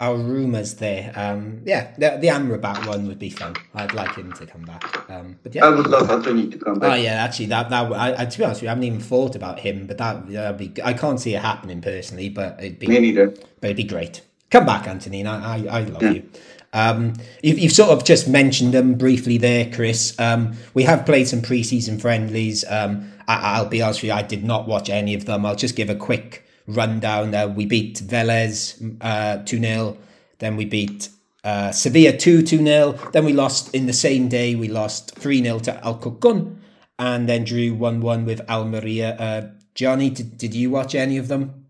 [0.00, 1.12] our rumours there.
[1.14, 3.54] Um, yeah, the, the Amrabat one would be fun.
[3.74, 5.10] I'd like him to come back.
[5.10, 6.92] Um, but yeah, I would love Anthony to come back.
[6.92, 9.00] Oh yeah, actually, that that I, I, to be honest with you, I haven't even
[9.00, 10.82] thought about him, but that would be.
[10.82, 12.88] I can't see it happening personally, but it'd be.
[12.88, 13.28] Me neither.
[13.28, 14.22] But it'd be great.
[14.52, 15.26] Come back, Anthony.
[15.26, 16.10] I I, I love yeah.
[16.10, 16.28] you.
[16.74, 20.14] Um, you've, you've, sort of just mentioned them briefly there, Chris.
[20.18, 22.62] Um, we have played some preseason friendlies.
[22.68, 25.46] Um, I, will be honest with you, I did not watch any of them.
[25.46, 27.34] I'll just give a quick rundown.
[27.34, 29.96] Uh, we beat Velez uh, 2 0.
[30.38, 31.08] Then we beat
[31.44, 32.92] uh, Sevilla 2 2 0.
[33.12, 36.60] Then we lost in the same day, we lost 3 0 to Alcorcon
[36.98, 39.16] and then drew 1 1 with Almeria.
[39.16, 41.61] Uh, Johnny, did, did you watch any of them?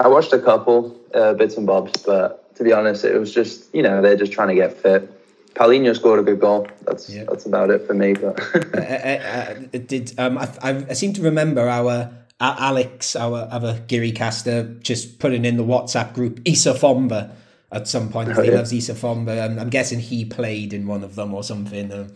[0.00, 3.72] I watched a couple uh, bits and bobs, but to be honest, it was just,
[3.74, 5.08] you know, they're just trying to get fit.
[5.54, 6.66] Paulinho scored a good goal.
[6.86, 7.24] That's yeah.
[7.28, 8.14] that's about it for me.
[8.14, 8.40] But
[8.74, 12.10] uh, uh, uh, did um, I, I, seem to remember our
[12.40, 17.32] Alex, our other Giri caster, just putting in the WhatsApp group Issa Fomba
[17.70, 18.30] at some point.
[18.30, 18.56] Oh, he yeah.
[18.56, 19.44] loves Issa Fomba.
[19.44, 22.10] I'm, I'm, guessing he played in one of them or something.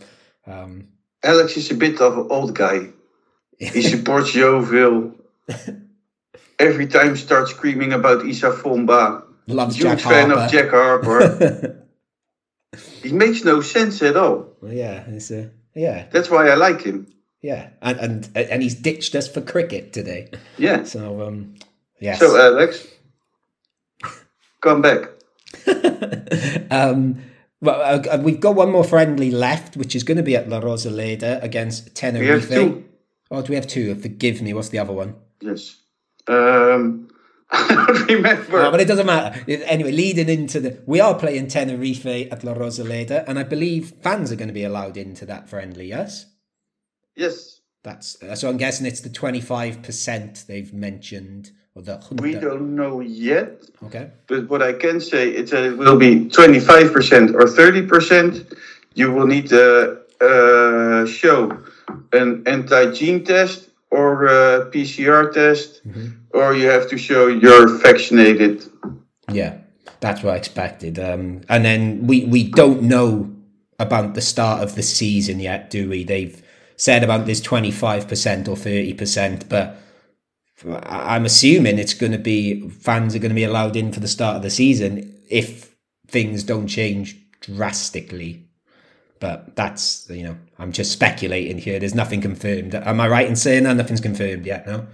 [0.47, 0.87] Um,
[1.23, 2.87] Alex is a bit of an old guy.
[3.59, 5.13] He supports Yeovil.
[6.59, 9.23] Every time starts screaming about Issa Fomba.
[9.47, 10.45] Loves Huge Jack fan Harper.
[10.45, 11.85] of Jack Harper.
[13.03, 14.53] it makes no sense at all.
[14.61, 16.07] Well, yeah, it's a, yeah.
[16.11, 17.07] That's why I like him.
[17.41, 20.31] Yeah, and and and he's ditched us for cricket today.
[20.57, 20.83] Yeah.
[20.83, 21.55] So um,
[21.99, 22.19] yes.
[22.19, 22.87] So Alex,
[24.61, 25.09] come back.
[26.71, 27.21] um,
[27.61, 30.49] well, uh, uh, we've got one more friendly left, which is going to be at
[30.49, 32.49] La Rosaleda against Tenerife.
[32.49, 32.85] We have two.
[33.29, 33.93] Oh, do we have two?
[33.95, 34.53] Forgive me.
[34.53, 35.15] What's the other one?
[35.41, 35.77] Yes.
[36.27, 37.09] Um,
[37.51, 38.57] I don't remember.
[38.59, 39.43] Oh, but it doesn't matter.
[39.47, 44.31] Anyway, leading into the, we are playing Tenerife at La Rosaleda, and I believe fans
[44.31, 45.87] are going to be allowed into that friendly.
[45.87, 46.25] Yes.
[47.15, 47.61] Yes.
[47.83, 48.49] That's uh, so.
[48.49, 52.03] I'm guessing it's the 25 percent they've mentioned, or the.
[52.13, 53.61] We don't know yet.
[53.83, 54.09] Okay.
[54.25, 58.53] But what I can say is that it will be 25 percent or 30 percent.
[58.95, 61.51] You will need to uh, show
[62.11, 66.07] an antigen test or a PCR test, mm-hmm.
[66.33, 68.63] or you have to show you're vaccinated.
[69.31, 69.59] Yeah,
[69.99, 70.99] that's what I expected.
[70.99, 73.31] Um, and then we we don't know
[73.79, 76.03] about the start of the season yet, do we?
[76.03, 76.41] They've
[76.75, 79.77] said about this twenty five percent or thirty percent, but
[80.83, 84.07] I'm assuming it's going to be fans are going to be allowed in for the
[84.07, 85.75] start of the season if
[86.07, 88.44] things don't change drastically.
[89.19, 91.79] But that's you know I'm just speculating here.
[91.79, 92.75] There's nothing confirmed.
[92.75, 94.67] Am I right in saying that nothing's confirmed yet?
[94.67, 94.87] No.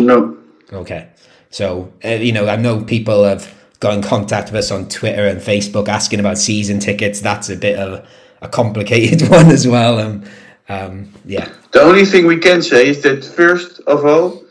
[0.00, 0.38] No.
[0.72, 1.08] Okay.
[1.50, 5.26] So uh, you know I know people have got in contact with us on Twitter
[5.26, 7.20] and Facebook asking about season tickets.
[7.20, 8.06] That's a bit of
[8.40, 9.98] a complicated one as well.
[9.98, 10.24] Um,
[10.68, 11.52] um, yeah.
[11.72, 14.42] The only thing we can say is that first of all,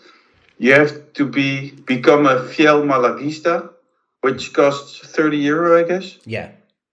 [0.58, 3.70] you have to be become a fiel Malaguista,
[4.22, 6.18] which costs thirty euro, I guess.
[6.26, 6.52] Yeah.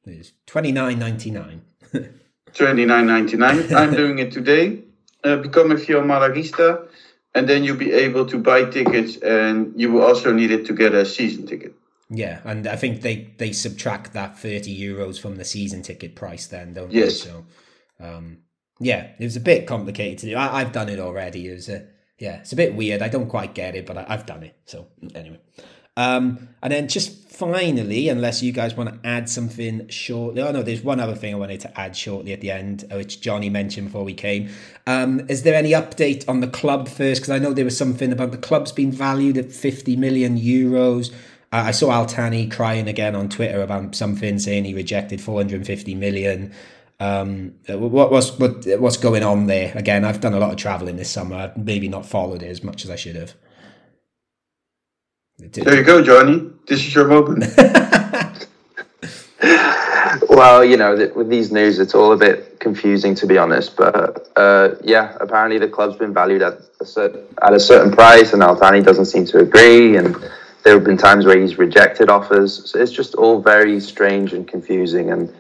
[0.09, 1.63] It's twenty nine ninety nine.
[2.55, 3.75] Twenty nine ninety nine.
[3.75, 4.83] I'm doing it today.
[5.23, 6.89] Uh, become a Fiel Malaguista,
[7.35, 10.73] and then you'll be able to buy tickets, and you will also need it to
[10.73, 11.75] get a season ticket.
[12.11, 16.47] Yeah, and I think they they subtract that thirty euros from the season ticket price,
[16.47, 17.23] then don't yes.
[17.23, 17.31] they?
[17.31, 17.47] So,
[18.01, 18.39] um,
[18.81, 20.37] yeah, it was a bit complicated to do.
[20.37, 21.49] I, have done it already.
[21.49, 21.87] It was a
[22.19, 23.03] yeah, it's a bit weird.
[23.03, 24.57] I don't quite get it, but I, have done it.
[24.65, 25.41] So anyway,
[25.99, 30.41] um, and then just finally, unless you guys want to add something shortly.
[30.41, 33.21] Oh no, there's one other thing I wanted to add shortly at the end, which
[33.21, 34.49] Johnny mentioned before we came.
[34.87, 37.21] Um, is there any update on the club first?
[37.21, 41.13] Because I know there was something about the club's being valued at 50 million euros.
[41.53, 46.55] Uh, I saw Al-Thani crying again on Twitter about something, saying he rejected 450 million.
[47.01, 49.73] Um, what was what what's going on there?
[49.75, 51.35] Again, I've done a lot of traveling this summer.
[51.35, 53.35] I've maybe not followed it as much as I should have.
[55.39, 56.51] There you go, Johnny.
[56.67, 57.45] This is your moment.
[60.29, 63.77] well, you know, with these news, it's all a bit confusing to be honest.
[63.77, 68.33] But uh, yeah, apparently the club's been valued at a certain at a certain price,
[68.33, 69.97] and Al-Thani doesn't seem to agree.
[69.97, 70.17] And
[70.65, 72.71] there have been times where he's rejected offers.
[72.71, 75.33] So it's just all very strange and confusing, and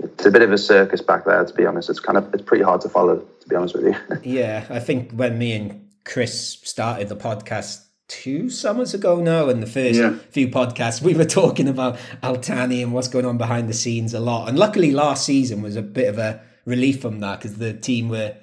[0.00, 1.42] it's a bit of a circus back there.
[1.42, 3.20] To be honest, it's kind of it's pretty hard to follow.
[3.20, 3.96] To be honest with you.
[4.22, 9.60] yeah, I think when me and Chris started the podcast two summers ago now in
[9.60, 10.16] the first yeah.
[10.30, 14.20] few podcasts we were talking about Al-Thani and what's going on behind the scenes a
[14.20, 14.48] lot.
[14.48, 18.08] And luckily last season was a bit of a relief from that because the team
[18.08, 18.34] were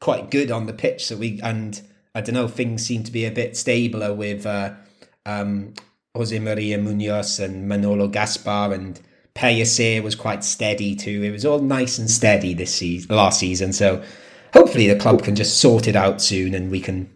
[0.00, 1.06] quite good on the pitch.
[1.06, 1.80] So we and
[2.16, 4.74] I don't know things seem to be a bit stabler with uh,
[5.24, 5.74] um,
[6.16, 9.00] Jose Maria Munoz and Manolo Gaspar and
[9.36, 11.22] Pellicer was quite steady too.
[11.22, 13.72] It was all nice and steady this season last season.
[13.72, 14.02] So
[14.52, 17.08] hopefully the club can just sort it out soon and we can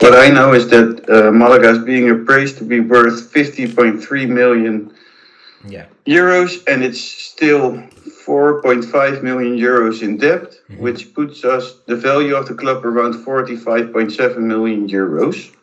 [0.00, 4.94] what I know is that uh, Malaga is being appraised to be worth 50.3 million
[5.66, 5.86] yeah.
[6.06, 7.82] euros, and it's still
[8.26, 10.82] 4.5 million euros in debt, mm-hmm.
[10.82, 15.54] which puts us the value of the club around 45.7 million euros.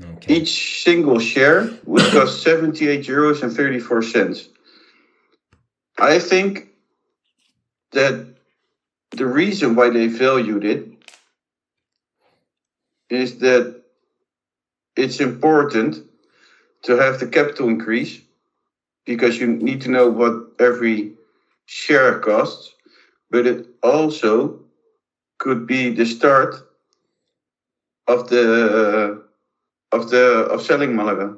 [0.00, 0.34] Okay.
[0.34, 4.48] Each single share would cost 78 euros and 34 cents.
[5.98, 6.68] I think
[7.92, 8.26] that
[9.12, 10.93] the reason why they valued it
[13.10, 13.82] is that
[14.96, 15.96] it's important
[16.82, 18.20] to have the capital increase
[19.04, 21.12] because you need to know what every
[21.66, 22.74] share costs,
[23.30, 24.60] but it also
[25.38, 26.54] could be the start
[28.06, 29.20] of the
[29.92, 31.36] uh, of the of selling Malaga.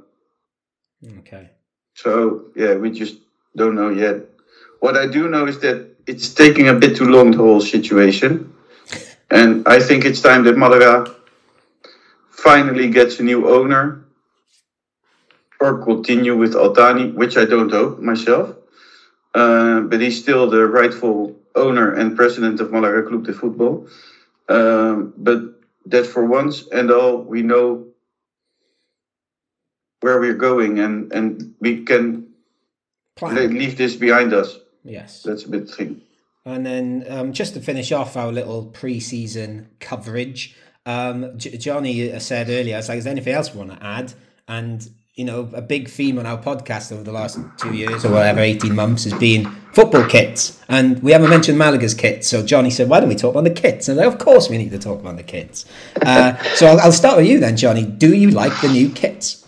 [1.19, 1.51] Okay.
[1.95, 3.19] So yeah, we just
[3.57, 4.17] don't know yet.
[4.81, 8.53] What I do know is that it's taking a bit too long the whole situation,
[9.31, 11.16] and I think it's time that Malaga
[12.47, 14.05] finally gets a new owner
[15.59, 18.55] or continue with Al-Thani, which I don't hope myself.
[19.35, 23.89] Uh, but he's still the rightful owner and president of Malaga Club de Football.
[24.49, 25.41] Um, but
[25.87, 27.87] that for once and all, we know
[30.01, 32.29] where we're going and, and we can
[33.17, 33.59] Plan.
[33.59, 34.57] leave this behind us.
[34.85, 35.23] Yes.
[35.23, 36.01] That's a bit thing.
[36.45, 40.55] And then um, just to finish off our little pre-season coverage,
[40.87, 44.15] um, J- Johnny said earlier, like, is there anything else we want to add?
[44.49, 48.13] And you know, a big theme on our podcast over the last two years or
[48.13, 50.63] whatever, 18 months has been football kits.
[50.69, 52.29] And we haven't mentioned Malaga's kits.
[52.29, 53.89] So Johnny said, why don't we talk about the kits?
[53.89, 55.65] And like, of course we need to talk about the kits.
[56.03, 57.87] Uh, so I'll, I'll, start with you then, Johnny.
[57.87, 59.47] Do you like the new kits?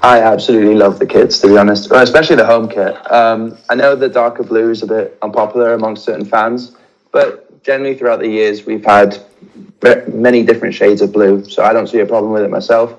[0.00, 3.12] I absolutely love the kits, to be honest, especially the home kit.
[3.12, 6.76] Um, I know the darker blue is a bit unpopular amongst certain fans,
[7.12, 9.22] but generally throughout the years, we've had
[10.08, 11.44] many different shades of blue.
[11.48, 12.94] So I don't see a problem with it myself.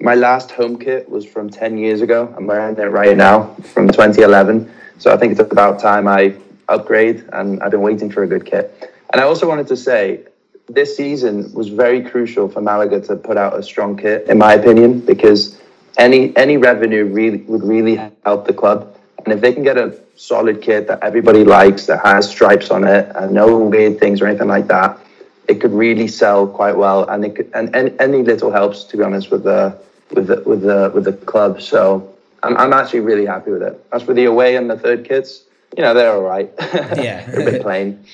[0.00, 2.32] My last home kit was from 10 years ago.
[2.36, 4.70] I'm wearing it right now from 2011.
[4.98, 6.34] So I think it's about time I
[6.68, 8.92] upgrade, and I've been waiting for a good kit.
[9.12, 10.24] And I also wanted to say
[10.68, 14.54] this season was very crucial for Malaga to put out a strong kit, in my
[14.54, 15.60] opinion, because
[15.96, 18.98] any any revenue really would really help the club.
[19.24, 22.84] And if they can get a solid kit that everybody likes, that has stripes on
[22.84, 24.98] it, and no weird things or anything like that,
[25.48, 28.96] it could really sell quite well, and it could, and, and any little helps to
[28.96, 29.76] be honest with the
[30.10, 31.60] with the with the with the club.
[31.60, 33.84] So I'm I'm actually really happy with it.
[33.92, 35.44] As for the away and the third kits,
[35.76, 36.50] you know they're all right.
[36.96, 38.04] Yeah, a bit plain.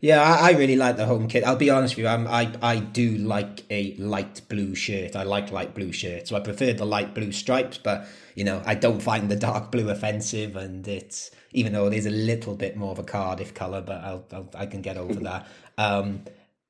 [0.00, 1.42] Yeah, I, I, really like the home kit.
[1.42, 5.16] I'll be honest with you, I'm, I I do like a light blue shirt.
[5.16, 7.78] I like light blue shirts, so I prefer the light blue stripes.
[7.78, 11.94] But you know, I don't find the dark blue offensive, and it's even though it
[11.94, 14.98] is a little bit more of a Cardiff color, but I'll, I'll i can get
[14.98, 15.48] over that.
[15.78, 16.24] Um,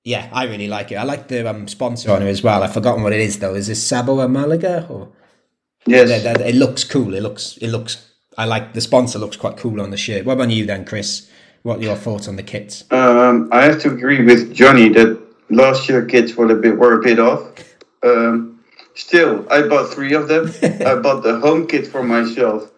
[0.06, 0.94] yeah, I really like it.
[0.94, 2.62] I like the um, sponsor on it as well.
[2.62, 3.56] I've forgotten what it is though.
[3.56, 5.08] Is this Sabor Malaga or?
[5.84, 6.24] Yes.
[6.24, 7.12] it looks cool.
[7.12, 7.56] It looks.
[7.56, 8.12] It looks.
[8.38, 9.18] I like the sponsor.
[9.18, 10.24] Looks quite cool on the shirt.
[10.24, 11.28] What about you then, Chris?
[11.64, 12.84] What are your thoughts on the kits?
[12.92, 17.00] Um, I have to agree with Johnny that last year kits were a bit were
[17.00, 17.42] a bit off.
[18.04, 18.60] Um,
[18.94, 20.52] still, I bought three of them.
[20.86, 22.70] I bought the home kit for myself.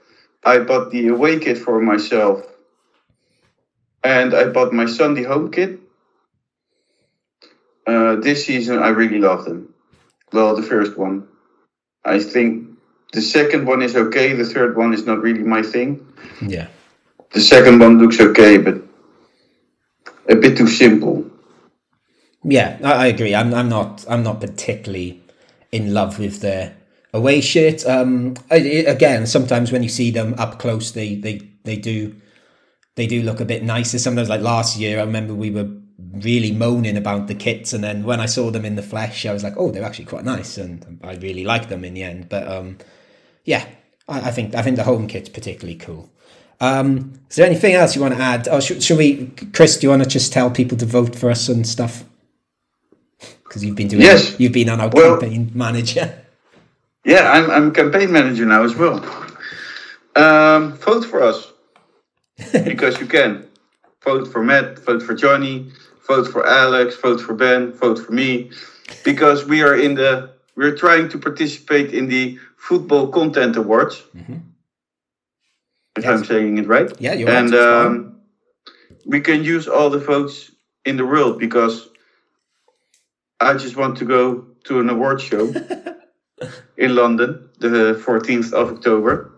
[0.45, 2.43] I bought the away kit for myself,
[4.03, 5.79] and I bought my Sunday home kit
[7.89, 9.73] uh, this season, I really love them.
[10.33, 11.27] Well, the first one.
[12.05, 12.69] I think
[13.13, 14.35] the second one is okay.
[14.35, 16.07] The third one is not really my thing.
[16.43, 16.69] Yeah.
[17.33, 18.77] The second one looks okay, but
[20.29, 21.25] a bit too simple.
[22.45, 23.35] Yeah, I, I agree.
[23.35, 24.05] I'm, I'm not.
[24.09, 25.23] I'm not particularly
[25.73, 26.77] in love with their
[27.13, 27.87] away shirt.
[27.87, 32.15] Um, I, again, sometimes when you see them up close, they they they do
[32.95, 33.99] they do look a bit nicer.
[33.99, 38.05] Sometimes, like last year, I remember we were really moaning about the kits and then
[38.05, 40.57] when I saw them in the flesh I was like oh they're actually quite nice
[40.57, 42.79] and I really like them in the end but um
[43.45, 43.67] yeah
[44.09, 46.09] I, I think I think the home kit's particularly cool.
[46.61, 48.47] Um is there anything else you want to add?
[48.47, 51.31] Oh should, should we Chris do you want to just tell people to vote for
[51.31, 52.05] us and stuff?
[53.43, 54.39] Because you've been doing yes.
[54.39, 56.25] you've been on our well, campaign manager.
[57.05, 58.99] Yeah I'm, I'm campaign manager now as well.
[60.15, 61.53] Um vote for us.
[62.53, 63.49] Because you can.
[64.05, 65.73] Vote for Matt vote for Johnny
[66.09, 68.51] vote for Alex, vote for Ben, vote for me,
[69.05, 74.03] because we are in the we're trying to participate in the Football Content Awards.
[74.17, 74.39] Mm-hmm.
[75.97, 76.07] If yes.
[76.07, 76.91] I'm saying it right.
[77.01, 77.87] Yeah, you're and, right.
[77.87, 78.21] um,
[79.07, 80.51] we can use all the votes
[80.85, 81.89] in the world because
[83.41, 85.45] I just want to go to an award show
[86.77, 89.33] in London the 14th of October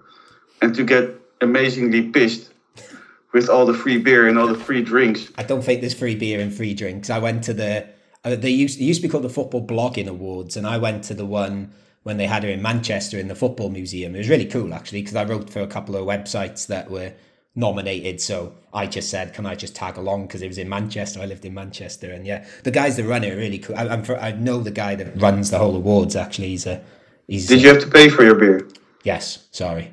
[0.61, 2.50] and to get amazingly pissed
[3.33, 5.31] with all the free beer and all the free drinks.
[5.39, 7.11] I don't think there's free beer and free drinks.
[7.11, 7.89] I went to the
[8.25, 11.05] uh, they used it used to be called the Football Blogging Awards, and I went
[11.05, 14.15] to the one when they had it in Manchester in the Football Museum.
[14.15, 17.13] It was really cool actually because I wrote for a couple of websites that were
[17.55, 18.21] nominated.
[18.21, 21.21] So I just said, "Can I just tag along?" Because it was in Manchester.
[21.21, 23.77] I lived in Manchester, and yeah, the guys that run it are really cool.
[23.77, 26.17] I, am I know the guy that runs the whole awards.
[26.17, 26.83] Actually, he's a.
[27.27, 28.69] He's Did a, you have to pay for your beer?
[29.05, 29.47] Yes.
[29.53, 29.93] Sorry.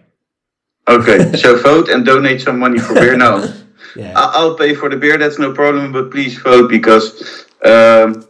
[0.88, 3.44] Okay, so vote and donate some money for beer now.
[3.96, 4.14] yeah.
[4.16, 5.18] I'll pay for the beer.
[5.18, 5.92] That's no problem.
[5.92, 8.28] But please vote because, um,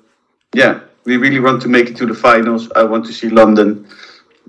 [0.54, 2.72] yeah, we really want to make it to the finals.
[2.76, 3.88] I want to see London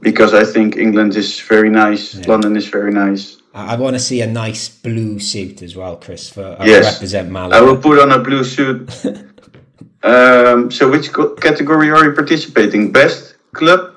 [0.00, 2.14] because I think England is very nice.
[2.14, 2.28] Yeah.
[2.28, 3.36] London is very nice.
[3.54, 6.94] I want to see a nice blue suit as well, Chris, for uh, yes.
[6.94, 7.56] represent Malaga.
[7.56, 8.88] I will put on a blue suit.
[10.02, 12.92] um, so, which category are you participating?
[12.92, 13.94] Best club?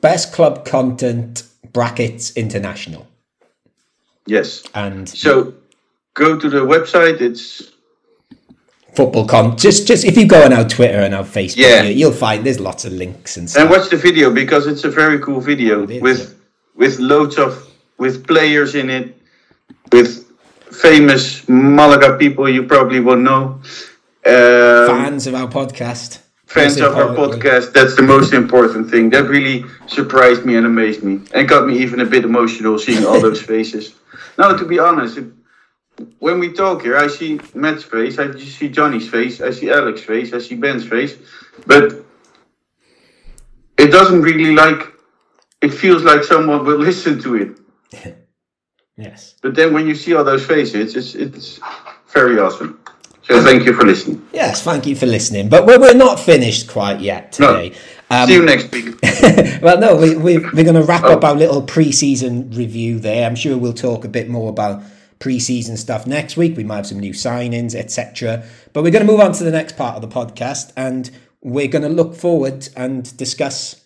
[0.00, 1.42] Best club content
[1.72, 3.06] brackets international.
[4.26, 4.64] Yes.
[4.74, 5.54] And so
[6.14, 7.20] go to the website.
[7.20, 7.70] It's
[8.94, 9.56] football con.
[9.56, 11.82] Just just if you go on our Twitter and our Facebook, yeah.
[11.82, 13.62] you, will find there's lots of links and stuff.
[13.62, 16.34] And watch the video because it's a very cool video is, with yeah.
[16.74, 19.16] with loads of with players in it,
[19.92, 20.26] with
[20.70, 23.60] famous Malaga people you probably won't know.
[24.26, 26.18] Um, fans of our podcast.
[26.46, 27.72] Fans of our podcast.
[27.72, 29.10] That's the most important thing.
[29.10, 33.04] That really surprised me and amazed me, and got me even a bit emotional seeing
[33.04, 33.94] all those faces.
[34.38, 35.26] Now, to be honest, it,
[36.20, 40.06] when we talk here, I see Matt's face, I see Johnny's face, I see Alex's
[40.06, 41.16] face, I see Ben's face,
[41.66, 42.04] but
[43.76, 44.92] it doesn't really like.
[45.62, 48.16] It feels like someone will listen to it.
[48.96, 49.34] yes.
[49.42, 51.60] But then when you see all those faces, it's it's
[52.12, 52.78] very awesome.
[53.26, 54.24] So thank you for listening.
[54.32, 55.48] Yes, thank you for listening.
[55.48, 57.70] But we're, we're not finished quite yet today.
[57.70, 58.16] No.
[58.16, 58.94] Um, See you next week.
[59.62, 61.14] well, no, we, we, we're going to wrap oh.
[61.14, 63.26] up our little pre-season review there.
[63.26, 64.84] I'm sure we'll talk a bit more about
[65.18, 66.56] pre-season stuff next week.
[66.56, 68.44] We might have some new signings, etc.
[68.72, 71.10] But we're going to move on to the next part of the podcast, and
[71.40, 73.84] we're going to look forward and discuss,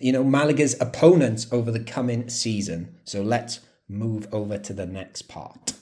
[0.00, 2.96] you know, Malaga's opponents over the coming season.
[3.04, 5.74] So let's move over to the next part.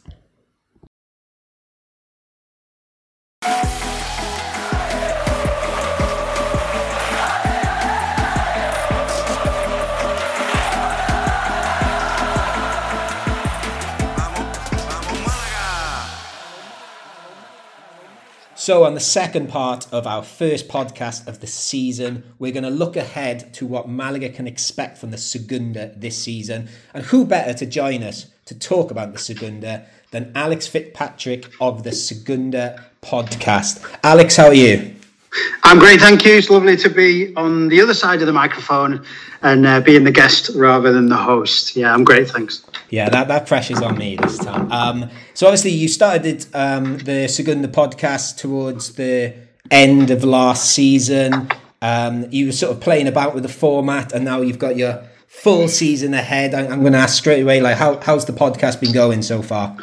[18.62, 22.70] So, on the second part of our first podcast of the season, we're going to
[22.70, 26.68] look ahead to what Malaga can expect from the Segunda this season.
[26.94, 31.82] And who better to join us to talk about the Segunda than Alex Fitzpatrick of
[31.82, 33.84] the Segunda podcast?
[34.04, 34.94] Alex, how are you?
[35.64, 36.34] I'm great, thank you.
[36.34, 39.04] It's lovely to be on the other side of the microphone
[39.42, 41.74] and uh, being the guest rather than the host.
[41.74, 42.64] Yeah, I'm great, thanks.
[42.92, 44.70] Yeah, that, that pressure's on me this time.
[44.70, 49.32] Um, so obviously you started um, the Segunda podcast towards the
[49.70, 51.48] end of last season.
[51.80, 55.02] Um, you were sort of playing about with the format, and now you've got your
[55.32, 56.54] full season ahead.
[56.54, 59.74] I'm, going to ask straight away, like, how, how's the podcast been going so far?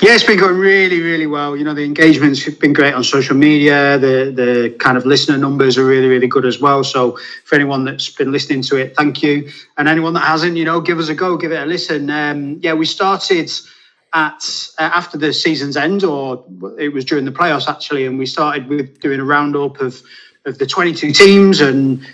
[0.00, 1.56] Yeah, it's been going really, really well.
[1.56, 3.98] You know, the engagement's been great on social media.
[3.98, 6.84] The the kind of listener numbers are really, really good as well.
[6.84, 9.50] So for anyone that's been listening to it, thank you.
[9.76, 12.08] And anyone that hasn't, you know, give us a go, give it a listen.
[12.08, 13.50] Um, yeah, we started
[14.14, 16.44] at uh, after the season's end, or
[16.78, 20.00] it was during the playoffs actually, and we started with doing a roundup of
[20.44, 22.06] of the 22 teams and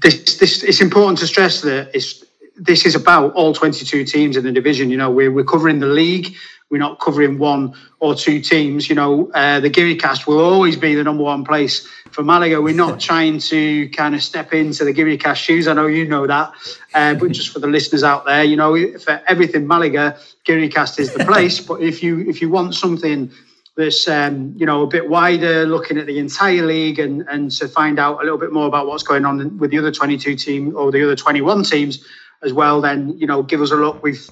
[0.00, 2.24] this, this it's important to stress that it's
[2.56, 4.90] this is about all 22 teams in the division.
[4.90, 6.34] You know, we're, we're covering the league.
[6.70, 8.88] We're not covering one or two teams.
[8.88, 12.60] You know, uh, the Geary Cast will always be the number one place for Malaga.
[12.60, 15.68] We're not trying to kind of step into the Geary Cast shoes.
[15.68, 16.52] I know you know that,
[16.92, 20.98] uh, but just for the listeners out there, you know, for everything Malaga, Geary Cast
[20.98, 21.60] is the place.
[21.60, 23.30] but if you if you want something
[23.76, 27.68] that's um, you know a bit wider, looking at the entire league and and to
[27.68, 30.76] find out a little bit more about what's going on with the other 22 team
[30.76, 32.04] or the other 21 teams
[32.42, 32.80] as well.
[32.80, 34.02] Then you know give us a look.
[34.02, 34.28] We've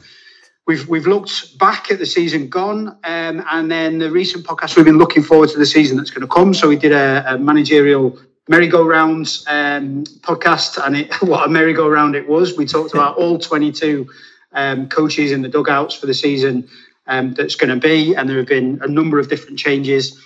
[0.67, 4.85] we've we've looked back at the season gone, um, and then the recent podcast we've
[4.87, 6.55] been looking forward to the season that's going to come.
[6.55, 8.19] So we did a, a managerial
[8.49, 12.57] merry-go-round um, podcast, and it, what a merry-go-round it was.
[12.57, 14.09] We talked about all 22
[14.53, 16.69] um, coaches in the dugouts for the season
[17.07, 20.21] um, that's going to be, and there have been a number of different changes.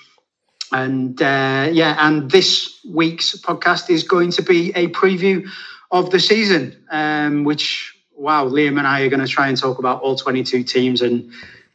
[0.70, 5.48] And uh, yeah, and this week's podcast is going to be a preview
[5.90, 9.78] of the season, um, which wow, Liam and I are going to try and talk
[9.78, 11.30] about all 22 teams and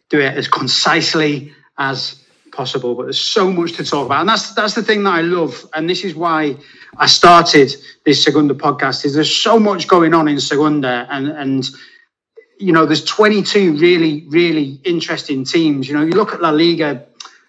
[0.10, 2.94] do it as concisely as possible.
[2.96, 5.66] But there's so much to talk about, and that's that's the thing that I love,
[5.74, 6.56] and this is why
[6.98, 7.76] I started
[8.06, 9.06] this Segunda podcast.
[9.06, 11.70] Is there's so much going on in Segunda, and and
[12.64, 15.90] you know, there's 22 really, really interesting teams.
[15.90, 17.06] You know, you look at La Liga,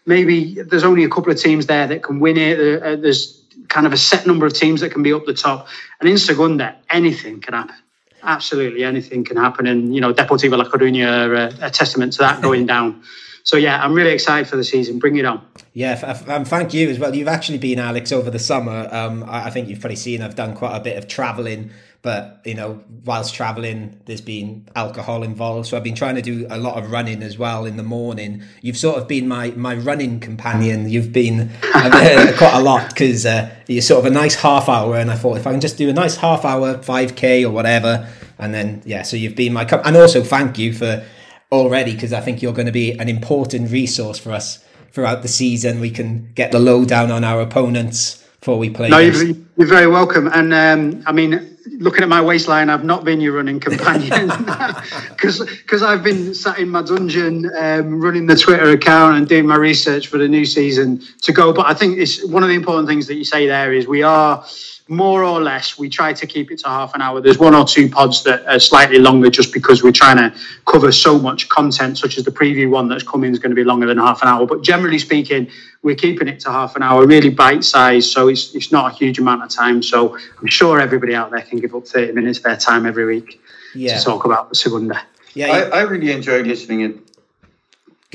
[0.07, 2.83] maybe there's only a couple of teams there that can win it.
[2.83, 5.69] Uh, there's kind of a set number of teams that can be up the top.
[6.01, 7.77] And in Segunda, anything can happen.
[8.25, 9.69] Absolutely anything can happen.
[9.69, 13.05] And, you know, Deportivo La Coruña are a, a testament to that going down.
[13.45, 14.99] So yeah, I'm really excited for the season.
[14.99, 15.47] Bring it on.
[15.75, 17.15] Yeah, and thank you as well.
[17.15, 18.89] You've actually been Alex over the summer.
[18.91, 21.71] Um, I think you've probably seen I've done quite a bit of traveling
[22.05, 25.67] but you know whilst traveling there's been alcohol involved.
[25.67, 28.43] So i've been trying to do a lot of running as well in the morning.
[28.61, 30.89] You've sort of been my my running companion.
[30.89, 34.97] You've been quite a lot because uh, you're sort of a nice half hour.
[34.97, 38.09] And i thought if i can just do a nice half hour 5k or whatever
[38.39, 41.03] and then yeah so you've been my and also thank you for
[41.51, 45.29] already because i think you're going to be an important resource for us throughout the
[45.29, 45.81] season.
[45.81, 49.87] We can get the lowdown on our opponents before we play no you're, you're very
[49.89, 50.29] welcome.
[50.29, 54.29] And um, i mean looking at my waistline, I've not been your running companion
[55.11, 59.57] because I've been sat in my dungeon um, running the Twitter account and doing my
[59.57, 61.53] research for the new season to go.
[61.53, 64.03] But I think it's one of the important things that you say there is we
[64.03, 64.45] are
[64.89, 67.21] more or less, we try to keep it to half an hour.
[67.21, 70.93] There's one or two pods that are slightly longer just because we're trying to cover
[70.93, 73.87] so much content, such as the preview one that's coming is going to be longer
[73.87, 74.47] than half an hour.
[74.47, 75.51] But generally speaking,
[75.85, 78.11] we're keeping it to half an hour, really bite sized.
[78.11, 79.83] So it's, it's not a huge amount of time.
[79.83, 83.05] So I'm sure everybody out there can give up 30 minutes of their time every
[83.05, 83.41] week
[83.75, 83.97] yeah.
[83.97, 85.01] to talk about the Segunda.
[85.35, 86.97] Yeah, I, I really enjoy listening it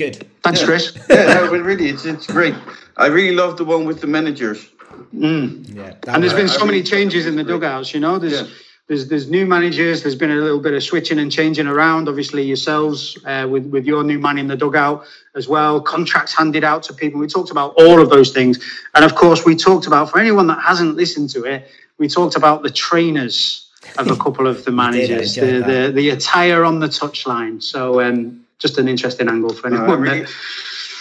[0.00, 0.26] Good.
[0.42, 0.66] Thanks, yeah.
[0.66, 0.96] Chris.
[1.10, 2.54] yeah, no, but really, it's it's great.
[2.96, 4.66] I really love the one with the managers.
[5.14, 5.76] Mm.
[5.76, 7.92] Yeah, and there's been so many changes in the dugouts.
[7.92, 8.50] You know, there's.
[8.90, 8.96] Yeah.
[8.96, 10.02] There's, there's new managers.
[10.02, 12.08] There's been a little bit of switching and changing around.
[12.08, 15.04] Obviously, yourselves uh, with with your new man in the dugout
[15.36, 15.80] as well.
[15.80, 17.20] Contracts handed out to people.
[17.20, 18.58] We talked about all of those things,
[18.94, 21.68] and of course, we talked about for anyone that hasn't listened to it,
[21.98, 26.64] we talked about the trainers of a couple of the managers, the, the, the attire
[26.64, 27.62] on the touchline.
[27.62, 29.86] So um, just an interesting angle for anyone.
[29.86, 30.26] No, I, really,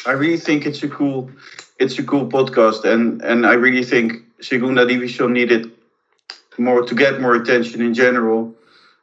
[0.06, 1.32] I really think it's a cool
[1.80, 5.72] it's a cool podcast, and and I really think Segunda División needed
[6.60, 8.54] more to get more attention in general.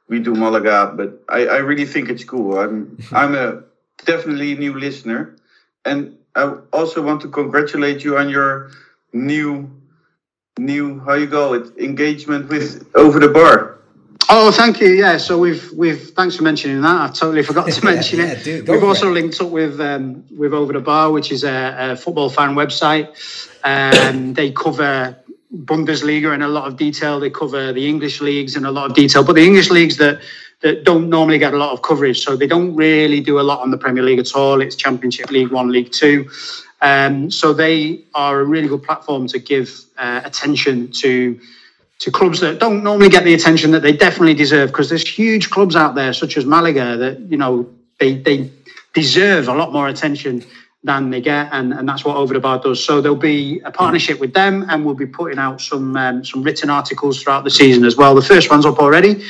[0.09, 2.59] We do Malaga, but I, I really think it's cool.
[2.59, 3.63] I'm I'm a
[4.05, 5.37] definitely a new listener,
[5.85, 8.71] and I also want to congratulate you on your
[9.13, 9.71] new
[10.59, 13.77] new how you go it engagement with over the bar.
[14.29, 14.89] Oh, thank you.
[14.89, 17.11] Yeah, so we've we've thanks for mentioning that.
[17.11, 18.47] I totally forgot to mention yeah, it.
[18.47, 19.13] Yeah, we've also it.
[19.13, 23.09] linked up with um, with Over the Bar, which is a, a football fan website.
[23.63, 25.17] Um, they cover
[25.65, 27.21] Bundesliga in a lot of detail.
[27.21, 30.21] They cover the English leagues in a lot of detail, but the English leagues that
[30.63, 33.61] that don't normally get a lot of coverage, so they don't really do a lot
[33.61, 34.61] on the Premier League at all.
[34.61, 36.29] It's Championship League One, League Two.
[36.81, 41.39] Um, so they are a really good platform to give uh, attention to
[41.99, 45.49] to clubs that don't normally get the attention that they definitely deserve because there's huge
[45.49, 48.51] clubs out there such as Malaga that you know they they
[48.93, 50.45] deserve a lot more attention
[50.87, 52.83] than they get and, and that's what over the bar does.
[52.83, 56.43] So there'll be a partnership with them and we'll be putting out some um, some
[56.43, 58.15] written articles throughout the season as well.
[58.15, 59.25] The first one's up already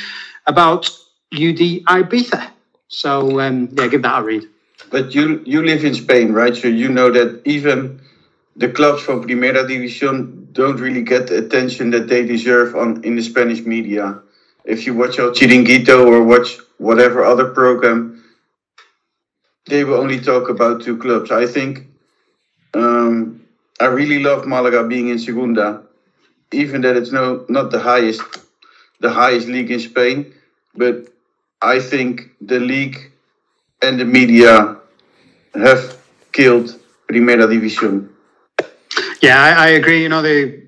[0.45, 0.85] about
[1.33, 1.61] UD
[1.97, 2.51] Ibiza.
[2.87, 4.45] So um, yeah give that a read.
[4.91, 6.55] But you you live in Spain right?
[6.55, 7.99] So you know that even
[8.55, 13.15] the clubs from Primera División don't really get the attention that they deserve on in
[13.15, 14.19] the Spanish media.
[14.63, 18.16] If you watch El Chiringuito or watch whatever other program,
[19.67, 21.31] they will only talk about two clubs.
[21.31, 21.87] I think
[22.73, 23.41] um,
[23.79, 25.83] I really love Malaga being in Segunda,
[26.51, 28.21] even that it's no not the highest
[28.99, 30.33] the highest league in Spain,
[30.75, 31.07] but
[31.61, 33.11] I think the league
[33.81, 34.77] and the media
[35.53, 35.97] have
[36.31, 38.09] killed Primera División.
[39.21, 40.01] Yeah, I, I agree.
[40.03, 40.66] You know, the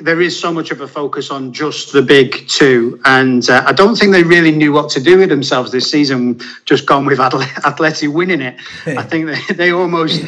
[0.00, 3.72] there is so much of a focus on just the big two, and uh, I
[3.72, 6.40] don't think they really knew what to do with themselves this season.
[6.64, 10.22] Just gone with Atleti winning it, I think they, they almost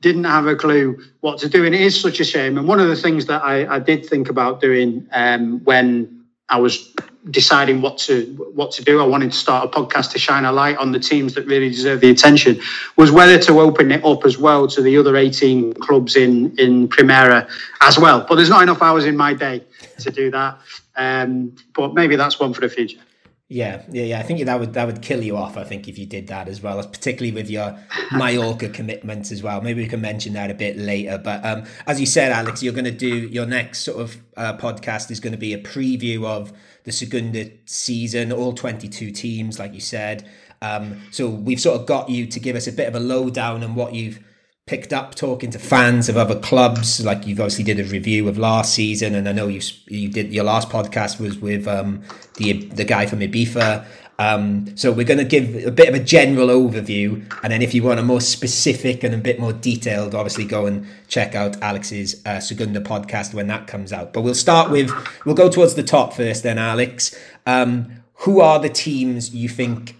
[0.00, 2.58] didn't have a clue what to do, and it is such a shame.
[2.58, 6.15] And one of the things that I, I did think about doing um, when
[6.48, 6.94] I was
[7.30, 8.24] deciding what to
[8.54, 9.00] what to do.
[9.00, 11.68] I wanted to start a podcast to shine a light on the teams that really
[11.68, 12.60] deserve the attention.
[12.96, 16.88] Was whether to open it up as well to the other 18 clubs in in
[16.88, 17.48] Primera
[17.80, 18.24] as well.
[18.28, 19.64] But there's not enough hours in my day
[19.98, 20.58] to do that.
[20.94, 23.00] Um, but maybe that's one for the future.
[23.48, 24.18] Yeah, yeah, yeah.
[24.18, 25.56] I think that would that would kill you off.
[25.56, 27.78] I think if you did that as well, particularly with your
[28.12, 29.60] Mallorca commitments as well.
[29.60, 31.16] Maybe we can mention that a bit later.
[31.16, 34.56] But um, as you said, Alex, you're going to do your next sort of uh,
[34.56, 39.74] podcast is going to be a preview of the Segunda season, all 22 teams, like
[39.74, 40.28] you said.
[40.60, 43.62] Um, so we've sort of got you to give us a bit of a lowdown
[43.62, 44.18] on what you've
[44.66, 47.04] picked up talking to fans of other clubs.
[47.04, 50.32] Like you've obviously did a review of last season, and I know you you did
[50.32, 52.02] your last podcast was with um,
[52.34, 53.86] the the guy from Ibiza.
[54.18, 57.74] Um, so we're going to give a bit of a general overview, and then if
[57.74, 61.62] you want a more specific and a bit more detailed, obviously go and check out
[61.62, 64.12] Alex's uh, Segunda podcast when that comes out.
[64.12, 64.90] But we'll start with
[65.24, 67.16] we'll go towards the top first, then Alex.
[67.46, 69.94] Um, who are the teams you think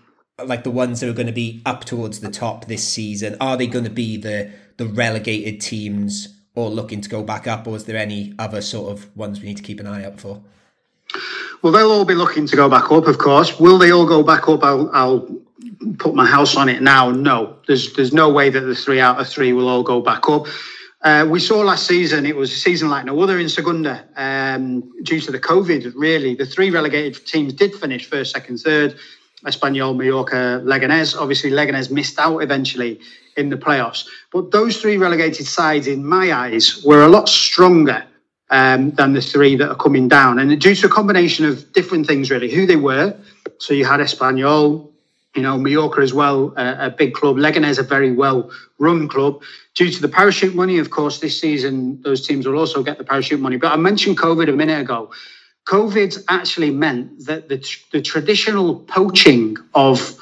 [0.45, 3.37] like the ones that are going to be up towards the top this season?
[3.41, 7.67] Are they going to be the the relegated teams or looking to go back up,
[7.67, 10.21] or is there any other sort of ones we need to keep an eye out
[10.21, 10.43] for?
[11.63, 13.59] Well, they'll all be looking to go back up, of course.
[13.59, 14.63] Will they all go back up?
[14.63, 15.21] I'll, I'll
[15.99, 17.11] put my house on it now.
[17.11, 20.29] No, there's there's no way that the three out of three will all go back
[20.29, 20.47] up.
[21.03, 24.93] Uh, we saw last season it was a season like no other in Segunda um,
[25.03, 25.93] due to the COVID.
[25.97, 28.97] Really, the three relegated teams did finish first, second, third.
[29.47, 31.17] Espanyol, Mallorca, Leganés.
[31.17, 33.01] Obviously, Leganés missed out eventually
[33.37, 34.07] in the playoffs.
[34.33, 38.05] But those three relegated sides, in my eyes, were a lot stronger
[38.51, 40.39] um, than the three that are coming down.
[40.39, 43.17] And due to a combination of different things, really, who they were.
[43.59, 44.91] So you had Espanyol,
[45.35, 47.37] you know, Mallorca as well, a, a big club.
[47.37, 49.43] Leganés, a very well run club.
[49.75, 53.05] Due to the parachute money, of course, this season, those teams will also get the
[53.05, 53.57] parachute money.
[53.57, 55.11] But I mentioned COVID a minute ago.
[55.67, 57.59] COVID actually meant that the,
[57.93, 60.17] the traditional poaching of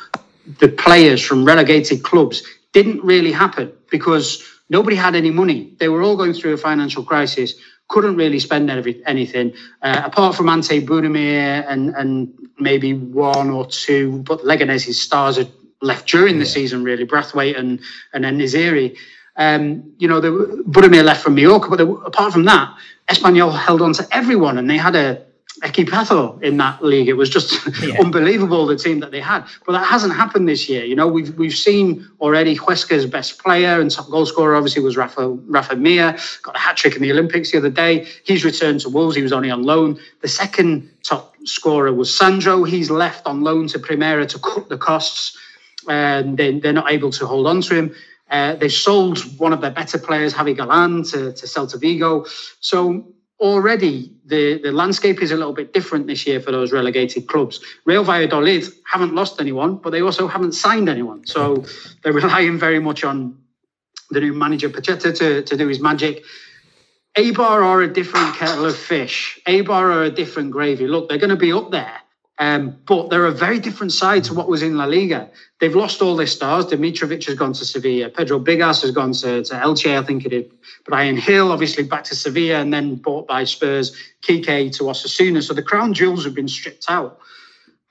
[0.58, 2.42] the players from relegated clubs
[2.72, 5.72] didn't really happen because nobody had any money.
[5.78, 7.54] They were all going through a financial crisis
[7.88, 13.66] couldn't really spend every, anything uh, apart from Ante Budimir and and maybe one or
[13.66, 14.22] two.
[14.22, 15.50] But Leganés' stars had
[15.82, 16.50] left during the yeah.
[16.50, 17.80] season, really, Braithwaite and
[18.12, 18.96] and then En-Nesyri.
[19.36, 20.30] Um, you know, the
[20.68, 22.74] Budimir left from Mallorca, but apart from that,
[23.08, 25.22] Espanyol held on to everyone, and they had a
[25.62, 27.08] equipazo in that league.
[27.08, 28.00] It was just yeah.
[28.00, 29.44] unbelievable the team that they had.
[29.64, 30.84] But that hasn't happened this year.
[30.84, 34.96] You know, we've we've seen already Huesca's best player and top goal scorer obviously was
[34.96, 38.06] Rafa Rafa Mir, got a hat trick in the Olympics the other day.
[38.24, 39.16] He's returned to Wolves.
[39.16, 39.98] He was only on loan.
[40.22, 42.64] The second top scorer was Sandro.
[42.64, 45.38] He's left on loan to Primera to cut the costs,
[45.88, 47.94] and they, they're not able to hold on to him.
[48.30, 52.24] Uh, they sold one of their better players, Javi Galan, to, to Celta Vigo.
[52.60, 53.06] So
[53.40, 57.60] already the, the landscape is a little bit different this year for those relegated clubs.
[57.84, 61.26] Real Valladolid haven't lost anyone, but they also haven't signed anyone.
[61.26, 61.64] So
[62.02, 63.38] they're relying very much on
[64.10, 66.24] the new manager Pacheta to, to do his magic.
[67.16, 69.40] Eibar are a different kettle of fish.
[69.46, 70.86] Eibar are a different gravy.
[70.86, 72.03] Look, they're going to be up there
[72.38, 75.30] um, but they're a very different side to what was in La Liga.
[75.60, 76.66] They've lost all their stars.
[76.66, 78.08] Dmitrović has gone to Sevilla.
[78.08, 80.50] Pedro Bigas has gone to, to Elche, I think it is.
[80.84, 83.96] Bryan Gil, obviously, back to Sevilla and then bought by Spurs.
[84.22, 85.42] Kike to Osasuna.
[85.44, 87.20] So the crown jewels have been stripped out.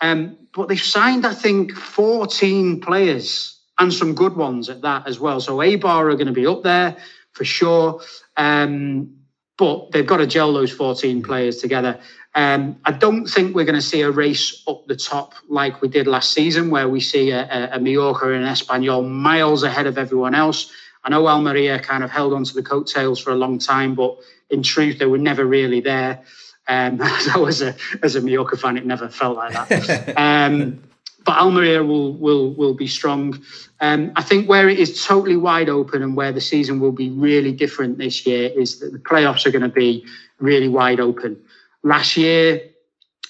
[0.01, 5.21] Um, but they've signed, I think, 14 players and some good ones at that as
[5.21, 5.39] well.
[5.39, 6.97] So Eibar are going to be up there
[7.31, 8.01] for sure.
[8.35, 9.15] Um,
[9.57, 11.99] but they've got to gel those 14 players together.
[12.36, 15.88] Um, I don't think we're going to see a race up the top like we
[15.88, 19.86] did last season, where we see a, a, a Mallorca and an Espanyol miles ahead
[19.86, 20.71] of everyone else.
[21.03, 24.17] I know Almeria kind of held on to the coattails for a long time, but
[24.49, 26.23] in truth, they were never really there.
[26.67, 30.17] Um, so as a as a Mallorca fan, it never felt like that.
[30.17, 30.81] um,
[31.25, 33.43] but Almeria will will will be strong.
[33.79, 37.09] Um, I think where it is totally wide open and where the season will be
[37.09, 40.05] really different this year is that the playoffs are going to be
[40.39, 41.38] really wide open.
[41.84, 42.61] Last year,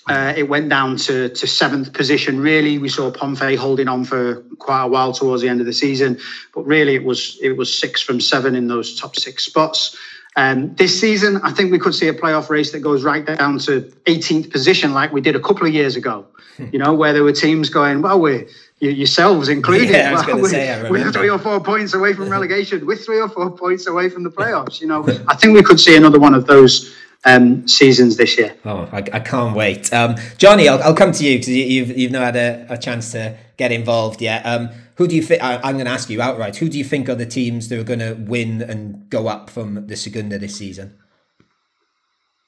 [0.10, 2.40] uh, it went down to, to seventh position.
[2.40, 5.74] Really, we saw Pompey holding on for quite a while towards the end of the
[5.74, 6.20] season,
[6.54, 9.96] but really it was it was six from seven in those top six spots.
[10.36, 13.60] Um, this season, I think we could see a playoff race that goes right down
[13.60, 16.26] to 18th position, like we did a couple of years ago.
[16.72, 18.48] you know, where there were teams going, well, we're
[18.80, 19.90] yourselves included.
[19.90, 22.86] Yeah, I was well, we're, say, we're three or four points away from relegation.
[22.86, 24.82] We're three or four points away from the playoffs.
[24.82, 26.94] You know, I think we could see another one of those
[27.26, 28.56] um, seasons this year.
[28.66, 29.94] Oh, I, I can't wait.
[29.94, 32.78] Um, Johnny, I'll, I'll, come to you because you, have you've not had a, a,
[32.78, 34.46] chance to get involved yet.
[34.46, 35.42] Um, who do you think?
[35.44, 36.58] I'm going to ask you outright.
[36.58, 39.50] Who do you think are the teams that are going to win and go up
[39.50, 40.98] from the Segunda this season?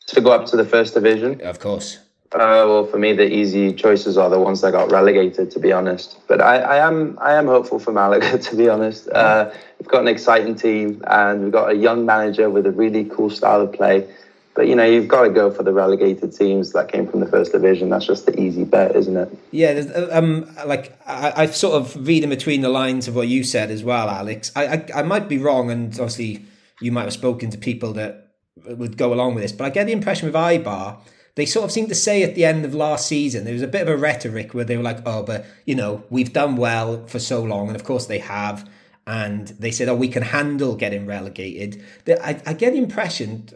[0.07, 1.99] To go up to the first division, of course.
[2.31, 5.71] Uh, well, for me, the easy choices are the ones that got relegated, to be
[5.71, 6.17] honest.
[6.27, 9.07] But I, I am I am hopeful for Malaga, to be honest.
[9.09, 13.05] Uh, we've got an exciting team, and we've got a young manager with a really
[13.05, 14.07] cool style of play.
[14.55, 17.25] But you know, you've got to go for the relegated teams that came from the
[17.25, 17.89] first division.
[17.89, 19.37] That's just the easy bet, isn't it?
[19.51, 23.69] Yeah, uh, um, like I, sort of reading between the lines of what you said
[23.69, 24.53] as well, Alex.
[24.55, 26.45] I, I, I might be wrong, and obviously
[26.79, 28.31] you might have spoken to people that
[28.65, 30.99] would go along with this, but I get the impression with Eibar.
[31.35, 33.67] they sort of seemed to say at the end of last season there was a
[33.67, 37.05] bit of a rhetoric where they were like, "Oh, but you know, we've done well
[37.07, 38.69] for so long," and of course they have
[39.07, 43.47] and they said, "Oh, we can handle getting relegated." I, I get the impression,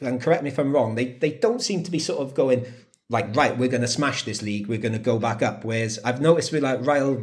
[0.00, 2.66] and correct me if I'm wrong, they they don't seem to be sort of going
[3.10, 5.64] like, right, we're going to smash this league, we're going to go back up.
[5.64, 7.14] Whereas I've noticed with like Real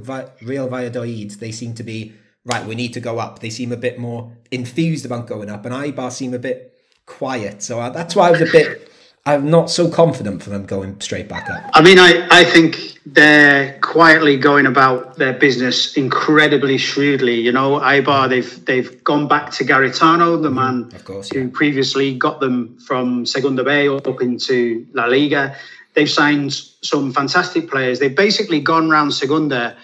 [0.42, 2.14] Real Valladolid, they seem to be
[2.44, 2.66] right.
[2.66, 3.40] We need to go up.
[3.40, 6.74] They seem a bit more infused about going up, and Eibar seem a bit
[7.06, 7.62] quiet.
[7.62, 8.92] So uh, that's why I was a bit
[9.28, 11.72] I'm not so confident for them going straight back up.
[11.74, 17.42] I mean, I, I think they're quietly going about their business incredibly shrewdly.
[17.42, 20.56] You know, Eibar they've they've gone back to Garitano, the mm-hmm.
[20.56, 21.42] man of course, yeah.
[21.42, 25.56] who previously got them from Segunda B up into La Liga.
[25.96, 28.00] They've signed some fantastic players.
[28.00, 29.76] They've basically gone round Segunda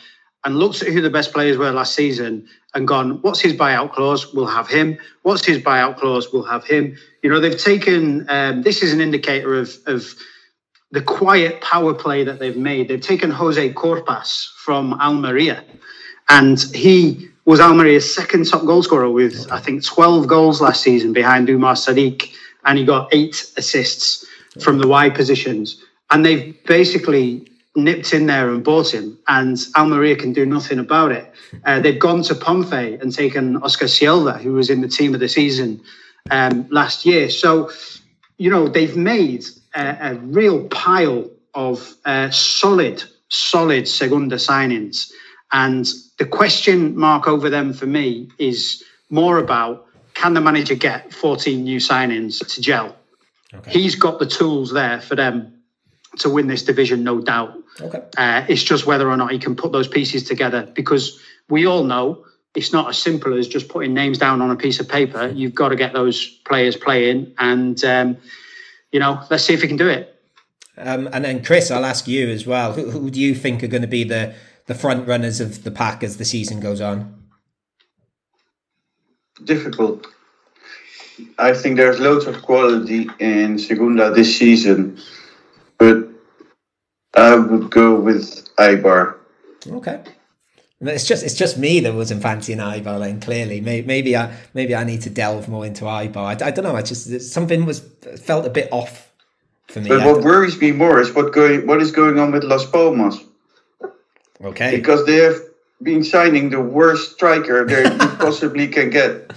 [0.44, 3.94] and looked at who the best players were last season and gone, what's his buyout
[3.94, 4.34] clause?
[4.34, 4.98] We'll have him.
[5.24, 6.32] What's his buyout clause?
[6.32, 6.98] We'll have him.
[7.22, 10.16] You know, they've taken, um, this is an indicator of, of
[10.92, 12.88] the quiet power play that they've made.
[12.88, 15.64] They've taken Jose Corpas from Almeria,
[16.30, 21.12] and he was Almeria's second top goal scorer with, I think, 12 goals last season
[21.12, 22.34] behind Umar Sadiq,
[22.66, 24.26] and he got eight assists
[24.62, 25.84] from the wide positions.
[26.12, 31.12] And they've basically nipped in there and bought him, and Almeria can do nothing about
[31.12, 31.32] it.
[31.66, 35.20] Uh, they've gone to Pompey and taken Oscar Silva, who was in the team of
[35.20, 35.82] the season
[36.30, 37.30] um, last year.
[37.30, 37.72] So,
[38.38, 45.12] you know, they've made a, a real pile of uh, solid, solid Segunda signings.
[45.52, 51.14] And the question mark over them for me is more about can the manager get
[51.14, 52.96] 14 new signings to gel?
[53.54, 53.72] Okay.
[53.72, 55.61] He's got the tools there for them
[56.20, 57.56] to win this division, no doubt.
[57.80, 58.04] Okay.
[58.18, 61.84] Uh, it's just whether or not he can put those pieces together because we all
[61.84, 65.28] know it's not as simple as just putting names down on a piece of paper.
[65.28, 68.18] You've got to get those players playing, and um,
[68.92, 70.20] you know, let's see if he can do it.
[70.78, 72.74] Um, and then, Chris, I'll ask you as well.
[72.74, 74.34] Who, who do you think are going to be the
[74.68, 77.24] the front runners of the pack as the season goes on?
[79.44, 80.08] Difficult.
[81.38, 85.00] I think there's loads of quality in Segunda this season,
[85.82, 86.08] but
[87.16, 89.16] I would go with Eibar.
[89.68, 90.04] Okay.
[90.80, 94.76] It's just it's just me that wasn't fancying Eibar Then clearly, maybe, maybe I maybe
[94.76, 96.18] I need to delve more into Eibar.
[96.18, 96.76] I, I don't know.
[96.76, 97.80] I just something was
[98.28, 99.12] felt a bit off
[99.68, 99.90] for me.
[99.90, 103.18] But what worries me more is what going what is going on with Las Palmas.
[104.44, 104.76] Okay.
[104.76, 105.40] Because they have
[105.82, 107.84] been signing the worst striker they
[108.26, 109.34] possibly can get.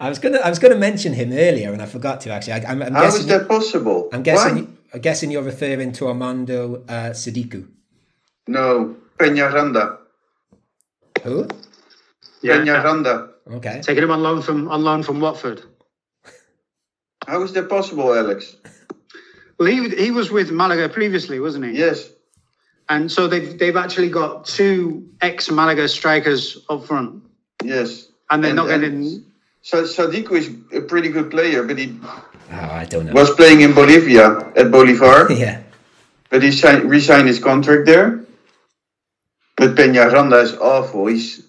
[0.00, 2.54] I was gonna I was gonna mention him earlier and I forgot to actually.
[2.54, 4.08] I, am How guessing, is that possible?
[4.12, 4.56] I'm guessing.
[4.56, 4.75] Why?
[4.92, 7.68] I'm guessing you're referring to Armando uh, Sadiku.
[8.48, 9.98] No, Peñaranda.
[11.22, 11.48] Who?
[12.42, 13.30] Yeah, Peñaranda.
[13.50, 13.80] Okay.
[13.82, 15.62] Taking him on loan from on loan from Watford.
[17.26, 18.56] How is that possible, Alex?
[19.58, 21.78] Well, he he was with Malaga previously, wasn't he?
[21.78, 22.10] Yes.
[22.88, 27.24] And so they've they've actually got two ex Malaga strikers up front.
[27.64, 28.08] Yes.
[28.30, 29.24] And they're and, not getting.
[29.62, 31.98] So Sadiku is a pretty good player, but he
[32.52, 33.12] oh, I don't know.
[33.12, 35.30] was playing in Bolivia at Bolivar.
[35.32, 35.62] yeah.
[36.30, 38.24] But he signed, re-signed his contract there.
[39.56, 41.06] But Peñaranda is awful.
[41.06, 41.46] He's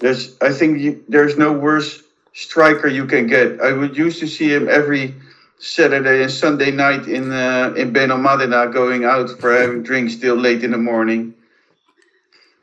[0.00, 2.02] there's I think you, there's no worse
[2.34, 3.60] striker you can get.
[3.60, 5.14] I would used to see him every
[5.58, 10.62] Saturday and Sunday night in uh, in Benalmádena going out for having drinks till late
[10.62, 11.34] in the morning.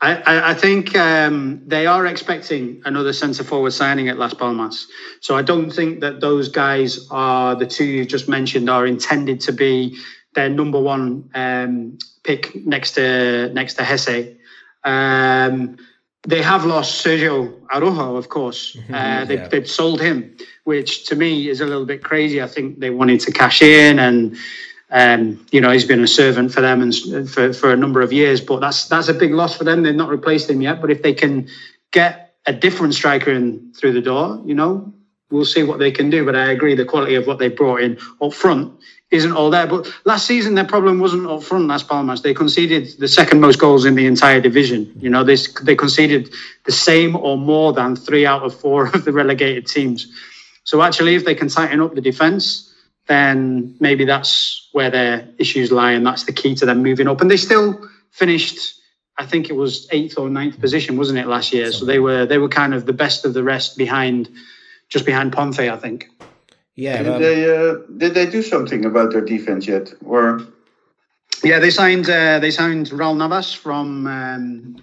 [0.04, 4.86] I, I think um, they are expecting another centre forward signing at Las Palmas.
[5.20, 9.40] So I don't think that those guys are the two you just mentioned are intended
[9.42, 9.96] to be
[10.34, 14.36] their number one um, pick next to next to Jesé.
[14.84, 15.78] Um,
[16.26, 18.76] they have lost Sergio Araujo, of course.
[18.76, 18.94] Mm-hmm.
[18.94, 19.48] Uh, they've, yeah.
[19.48, 22.42] they've sold him, which to me is a little bit crazy.
[22.42, 24.36] I think they wanted to cash in, and
[24.94, 28.12] um, you know he's been a servant for them and for, for a number of
[28.12, 28.40] years.
[28.40, 29.82] But that's that's a big loss for them.
[29.82, 30.80] They've not replaced him yet.
[30.80, 31.48] But if they can
[31.90, 34.94] get a different striker in through the door, you know,
[35.30, 36.24] we'll see what they can do.
[36.24, 38.72] But I agree, the quality of what they brought in up front
[39.10, 39.66] isn't all there.
[39.66, 41.66] But last season, their problem wasn't up front.
[41.66, 44.92] Las Palmas they conceded the second most goals in the entire division.
[45.00, 46.32] You know, they they conceded
[46.66, 50.06] the same or more than three out of four of the relegated teams.
[50.62, 52.73] So actually, if they can tighten up the defence,
[53.06, 57.20] then maybe that's where their issues lie, and that's the key to them moving up.
[57.20, 58.80] And they still finished.
[59.18, 61.70] I think it was eighth or ninth position, wasn't it, last year?
[61.70, 64.28] So they were they were kind of the best of the rest behind,
[64.88, 66.08] just behind Ponce, I think.
[66.74, 67.02] Yeah.
[67.02, 70.40] Did um, they uh, did they do something about their defense yet, or?
[71.42, 74.76] Yeah, they signed uh, they signed Raul Navas from um,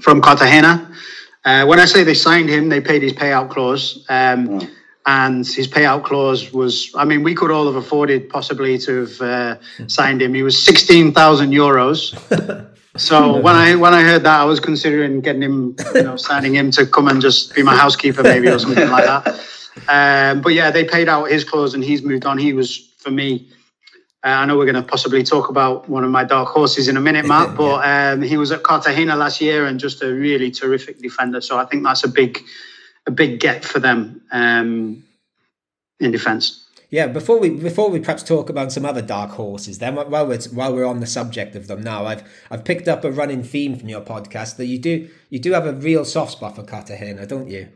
[0.00, 0.90] from Cartagena.
[1.44, 4.04] Uh, when I say they signed him, they paid his payout clause.
[4.08, 4.68] Um, oh.
[5.04, 9.20] And his payout clause was, I mean, we could all have afforded possibly to have
[9.20, 9.56] uh,
[9.88, 10.32] signed him.
[10.32, 12.68] He was 16,000 euros.
[12.96, 16.54] So when I when I heard that, I was considering getting him, you know, signing
[16.54, 19.40] him to come and just be my housekeeper, maybe or something like that.
[19.88, 22.36] Um, but yeah, they paid out his clause and he's moved on.
[22.36, 23.48] He was for me.
[24.24, 26.96] Uh, I know we're going to possibly talk about one of my dark horses in
[26.96, 27.56] a minute, Matt.
[27.56, 31.40] But um, he was at Cartagena last year and just a really terrific defender.
[31.40, 32.38] So I think that's a big,
[33.06, 35.04] a big get for them um,
[36.00, 36.66] in defence.
[36.90, 40.42] Yeah, before we before we perhaps talk about some other dark horses, then while we're
[40.52, 43.76] while we're on the subject of them now, I've I've picked up a running theme
[43.76, 47.26] from your podcast that you do you do have a real soft spot for Cartagena,
[47.26, 47.70] don't you?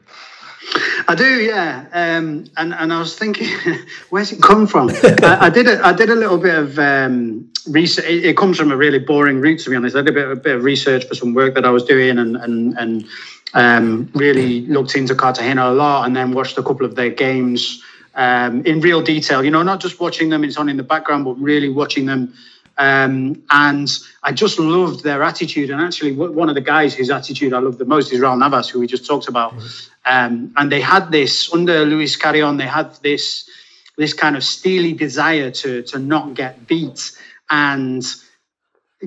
[1.08, 1.86] I do, yeah.
[1.92, 3.48] Um, and and I was thinking,
[4.10, 4.90] where's it come from?
[4.90, 8.04] I, I, did a, I did a little bit of um, research.
[8.04, 9.96] It, it, comes from a really boring route, to be honest.
[9.96, 12.18] I did a bit, a bit of research for some work that I was doing,
[12.18, 13.06] and and and
[13.54, 17.82] um, really looked into Cartagena a lot, and then watched a couple of their games
[18.14, 19.44] um, in real detail.
[19.44, 22.34] You know, not just watching them; it's on in the background, but really watching them.
[22.78, 23.90] Um, and
[24.22, 25.70] I just loved their attitude.
[25.70, 28.68] And actually, one of the guys whose attitude I love the most is Raul Navas,
[28.68, 29.54] who we just talked about.
[29.54, 29.88] Mm-hmm.
[30.04, 32.58] Um, and they had this under Luis Carrion.
[32.58, 33.48] They had this
[33.96, 37.12] this kind of steely desire to to not get beat
[37.50, 38.04] and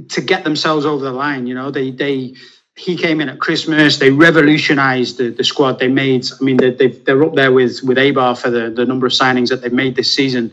[0.10, 1.48] to get themselves over the line.
[1.48, 2.34] You know, they they
[2.80, 3.98] he came in at Christmas.
[3.98, 5.80] They revolutionized the, the squad.
[5.80, 6.26] They made.
[6.40, 9.50] I mean, they, they're up there with with Eibar for the the number of signings
[9.50, 10.52] that they've made this season.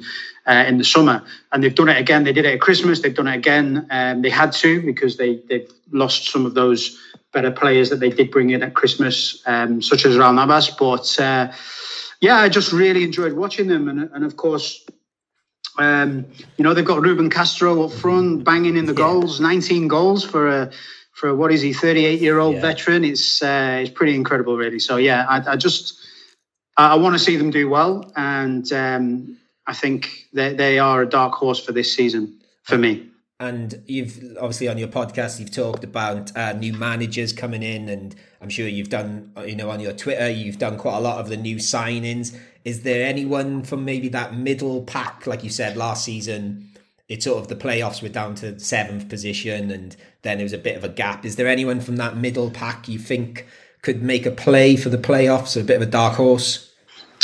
[0.48, 2.22] Uh, in the summer, and they've done it again.
[2.22, 3.00] They did it at Christmas.
[3.00, 3.84] They've done it again.
[3.90, 6.96] Um, they had to because they they've lost some of those
[7.32, 10.70] better players that they did bring in at Christmas, um, such as Raul Navas.
[10.70, 11.52] But uh,
[12.20, 14.86] yeah, I just really enjoyed watching them, and, and of course,
[15.78, 19.06] Um, you know, they've got Ruben Castro up front, banging in the yeah.
[19.06, 20.70] goals, 19 goals for a
[21.16, 22.60] for what is he, 38 year old yeah.
[22.60, 23.02] veteran.
[23.02, 24.78] It's uh, it's pretty incredible, really.
[24.78, 25.98] So yeah, I, I just
[26.76, 31.02] I, I want to see them do well, and um, I think they they are
[31.02, 33.08] a dark horse for this season for me.
[33.40, 38.14] And you've obviously on your podcast you've talked about uh, new managers coming in, and
[38.42, 41.30] I'm sure you've done you know on your Twitter you've done quite a lot of
[41.30, 42.36] the new signings.
[42.64, 46.68] Is there anyone from maybe that middle pack, like you said last season?
[47.08, 50.58] It's sort of the playoffs were down to seventh position, and then there was a
[50.58, 51.24] bit of a gap.
[51.24, 53.46] Is there anyone from that middle pack you think
[53.82, 55.60] could make a play for the playoffs?
[55.60, 56.72] A bit of a dark horse.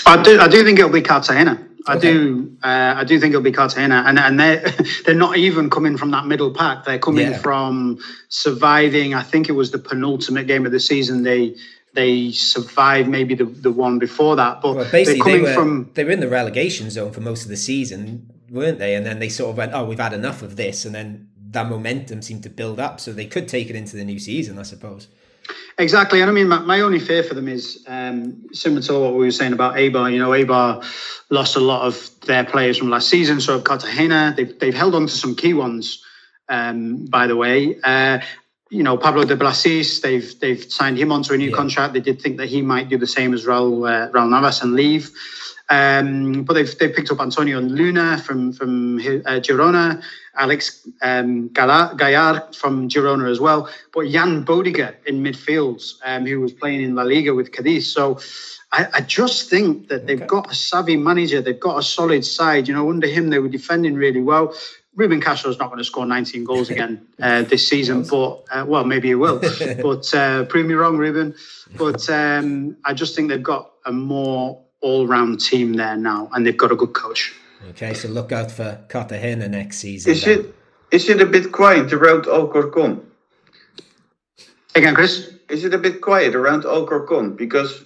[0.06, 0.38] I do.
[0.38, 1.66] I do think it'll be Cartagena.
[1.86, 2.12] I okay.
[2.12, 2.56] do.
[2.62, 4.64] Uh, I do think it'll be Cartagena, and and they
[5.04, 6.84] they're not even coming from that middle pack.
[6.84, 7.38] They're coming yeah.
[7.38, 9.14] from surviving.
[9.14, 11.24] I think it was the penultimate game of the season.
[11.24, 11.56] They
[11.94, 14.60] they survived maybe the, the one before that.
[14.62, 15.90] But well, basically, they were, from...
[15.94, 18.94] they were in the relegation zone for most of the season, weren't they?
[18.94, 20.84] And then they sort of went, oh, we've had enough of this.
[20.84, 23.00] And then that momentum seemed to build up.
[23.00, 25.08] So they could take it into the new season, I suppose.
[25.78, 26.20] Exactly.
[26.20, 29.24] And I mean, my, my only fear for them is um, similar to what we
[29.24, 30.12] were saying about Eibar.
[30.12, 30.84] You know, Eibar
[31.30, 33.40] lost a lot of their players from last season.
[33.40, 36.04] So Cartagena, they've, they've held on to some key ones,
[36.48, 37.78] um, by the way.
[37.82, 38.20] Uh,
[38.70, 41.56] you know, Pablo de Blasis, they've they've signed him onto a new yeah.
[41.56, 41.92] contract.
[41.92, 44.72] They did think that he might do the same as Raul, uh, Raul Navas and
[44.72, 45.10] leave.
[45.72, 50.02] Um, but they've, they've picked up Antonio Luna from from uh, Girona,
[50.36, 53.70] Alex um, Gallar from Girona as well.
[53.94, 57.90] But Yann Bodiger in midfield, um, who was playing in La Liga with Cadiz.
[57.90, 58.20] So
[58.70, 60.26] I, I just think that they've okay.
[60.26, 61.40] got a savvy manager.
[61.40, 62.68] They've got a solid side.
[62.68, 64.54] You know, under him they were defending really well.
[64.94, 68.66] Ruben Castro is not going to score 19 goals again uh, this season, but uh,
[68.68, 69.38] well, maybe he will.
[69.82, 71.34] but uh, prove me wrong, Ruben.
[71.78, 76.56] But um, I just think they've got a more all-round team there now, and they've
[76.56, 77.34] got a good coach.
[77.70, 80.12] Okay, so look out for Cartagena next season.
[80.12, 80.40] Is then.
[80.40, 80.54] it
[80.90, 83.00] is it a bit quiet around Alcorcon?
[84.74, 85.30] Again, Chris.
[85.48, 87.84] Is it a bit quiet around Alcorcon because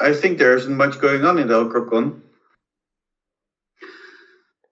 [0.00, 2.22] I think there isn't much going on in Alcorcon.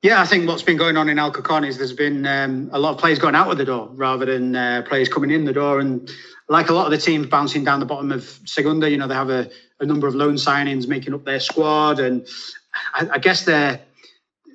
[0.03, 2.93] Yeah, I think what's been going on in Alcorcon is there's been um, a lot
[2.93, 5.81] of players going out of the door rather than uh, players coming in the door.
[5.81, 6.11] And
[6.49, 9.15] like a lot of the teams bouncing down the bottom of Segunda, you know, they
[9.15, 9.51] have a,
[9.85, 12.01] a number of loan signings making up their squad.
[12.01, 12.27] And
[12.93, 13.81] I, I guess they're,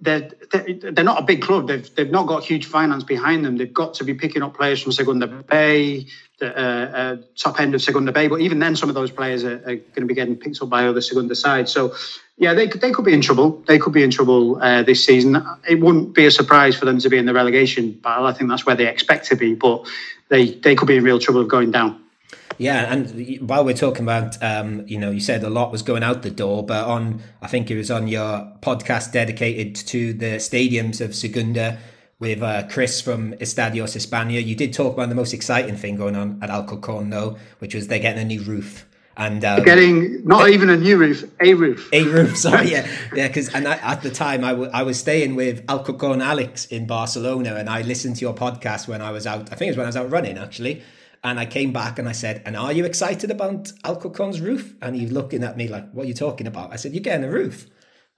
[0.02, 1.68] they're, they're not a big club.
[1.68, 3.58] They've, they've not got huge finance behind them.
[3.58, 6.08] They've got to be picking up players from Segunda B,
[6.40, 8.28] the uh, uh, top end of Segunda B.
[8.28, 10.70] But even then, some of those players are, are going to be getting picked up
[10.70, 11.72] by other Segunda sides.
[11.72, 11.96] So
[12.38, 13.62] yeah, they could they could be in trouble.
[13.68, 15.46] They could be in trouble uh, this season.
[15.68, 18.26] It wouldn't be a surprise for them to be in the relegation battle.
[18.26, 19.86] I think that's where they expect to be, but
[20.30, 22.02] they they could be in real trouble of going down.
[22.60, 26.04] Yeah, and while we're talking about, um, you know, you said a lot was going
[26.04, 30.36] out the door, but on, I think it was on your podcast dedicated to the
[30.36, 31.80] stadiums of Segunda
[32.20, 36.16] with uh, Chris from Estadios España, you did talk about the most exciting thing going
[36.16, 38.86] on at Alcorcon, though, which was they're getting a new roof.
[39.16, 41.90] And um, getting not even a new roof, a roof.
[41.92, 43.28] A roof, sorry, yeah, yeah.
[43.28, 46.88] Because and I, at the time, I, w- I was staying with Alcorcon Alex in
[46.88, 49.52] Barcelona, and I listened to your podcast when I was out.
[49.52, 50.84] I think it was when I was out running, actually.
[51.24, 54.96] And I came back and I said, "And are you excited about Alcorcon's roof?" And
[54.96, 57.32] he's looking at me like, "What are you talking about?" I said, "You're getting a
[57.32, 57.68] roof."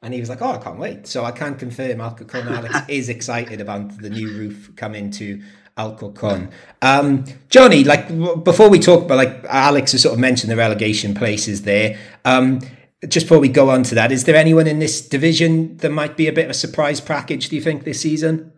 [0.03, 3.09] And he was like, "Oh, I can't wait." So I can confirm Alcorcon Alex is
[3.09, 5.41] excited about the new roof coming to
[5.77, 6.51] Alcorcon.
[6.81, 8.07] Um, Johnny, like
[8.43, 11.97] before we talk about like Alex has sort of mentioned the relegation places there.
[12.25, 12.59] Um,
[13.07, 16.15] just before we go on to that, is there anyone in this division that might
[16.15, 17.49] be a bit of a surprise package?
[17.49, 18.53] Do you think this season?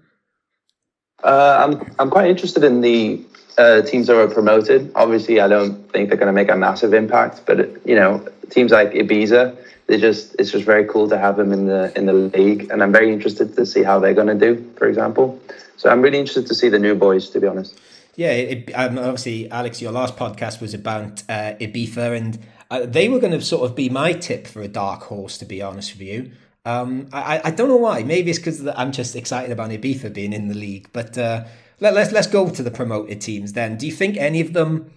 [1.24, 3.24] Uh, I'm I'm quite interested in the
[3.58, 4.92] uh, teams that were promoted.
[4.96, 8.72] Obviously, I don't think they're going to make a massive impact, but you know, teams
[8.72, 12.14] like Ibiza, they just it's just very cool to have them in the in the
[12.14, 14.72] league, and I'm very interested to see how they're going to do.
[14.78, 15.40] For example,
[15.78, 17.80] so I'm really interested to see the new boys, to be honest.
[18.16, 22.40] Yeah, it, um, obviously, Alex, your last podcast was about uh, Ibiza, and
[22.70, 25.46] uh, they were going to sort of be my tip for a dark horse, to
[25.46, 26.32] be honest with you.
[26.66, 28.04] Um, I, I don't know why.
[28.04, 30.90] Maybe it's because I'm just excited about Ibiza being in the league.
[30.94, 31.46] But uh,
[31.84, 33.78] let, let's let's go to the promoted teams then.
[33.78, 34.92] Do you think any of them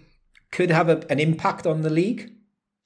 [0.51, 2.31] could have a, an impact on the league?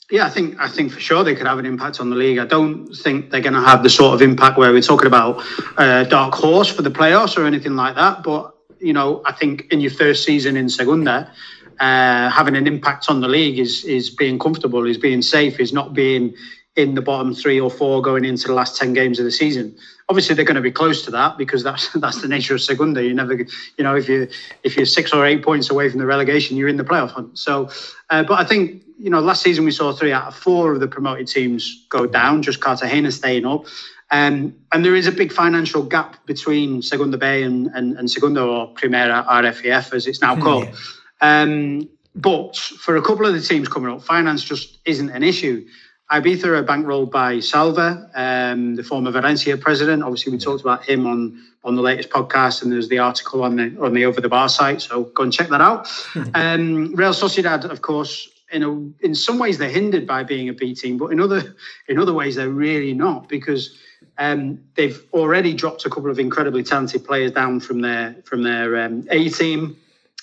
[0.09, 2.39] Yeah, I think I think for sure they could have an impact on the league.
[2.39, 5.43] I don't think they're going to have the sort of impact where we're talking about
[5.77, 8.23] uh, dark horse for the playoffs or anything like that.
[8.23, 11.31] But you know, I think in your first season in Segunda,
[11.79, 15.71] uh, having an impact on the league is is being comfortable, is being safe, is
[15.71, 16.33] not being
[16.81, 19.75] in the bottom three or four going into the last 10 games of the season.
[20.09, 23.03] Obviously, they're going to be close to that because that's that's the nature of Segunda.
[23.03, 24.27] You never, you know, if you
[24.63, 27.37] if you're six or eight points away from the relegation, you're in the playoff hunt.
[27.37, 27.69] So,
[28.09, 30.79] uh, but I think you know, last season we saw three out of four of
[30.79, 32.43] the promoted teams go down.
[32.43, 33.65] Just Cartagena staying up.
[34.11, 38.43] Um, and there is a big financial gap between Segunda B and, and, and Segunda
[38.43, 40.65] or Primera RFEF, as it's now hmm, called.
[40.65, 41.41] Yeah.
[41.41, 45.65] Um, but for a couple of the teams coming up, finance just isn't an issue.
[46.11, 50.03] Ibiza are bankrolled by Salvo, um, the former Valencia president.
[50.03, 53.55] Obviously, we talked about him on, on the latest podcast, and there's the article on
[53.55, 54.81] the on the Over the Bar site.
[54.81, 55.87] So go and check that out.
[56.33, 60.53] um, Real Sociedad, of course, in a, in some ways they're hindered by being a
[60.53, 61.55] B team, but in other
[61.87, 63.77] in other ways they're really not because
[64.17, 68.83] um, they've already dropped a couple of incredibly talented players down from their from their
[68.83, 69.77] um, A team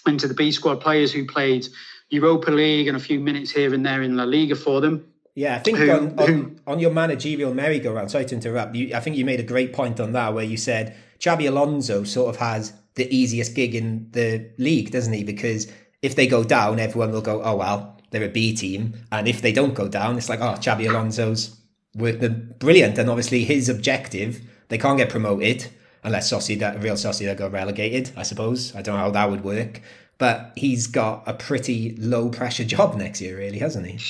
[0.06, 1.66] into the B squad players who played
[2.10, 5.04] Europa League and a few minutes here and there in La Liga for them.
[5.38, 8.92] Yeah, I think who, on, on, who, on, your managerial merry-go-round, sorry to interrupt, you,
[8.92, 12.34] I think you made a great point on that where you said Xabi Alonso sort
[12.34, 15.22] of has the easiest gig in the league, doesn't he?
[15.22, 15.70] Because
[16.02, 18.94] if they go down, everyone will go, oh, well, they're a B team.
[19.12, 21.56] And if they don't go down, it's like, oh, Xabi Alonso's
[21.94, 22.98] brilliant.
[22.98, 25.68] And obviously his objective, they can't get promoted
[26.02, 28.74] unless Sociedad, Real Sociedad go relegated, I suppose.
[28.74, 29.82] I don't know how that would work.
[30.18, 34.00] But he's got a pretty low pressure job next year, really, hasn't he?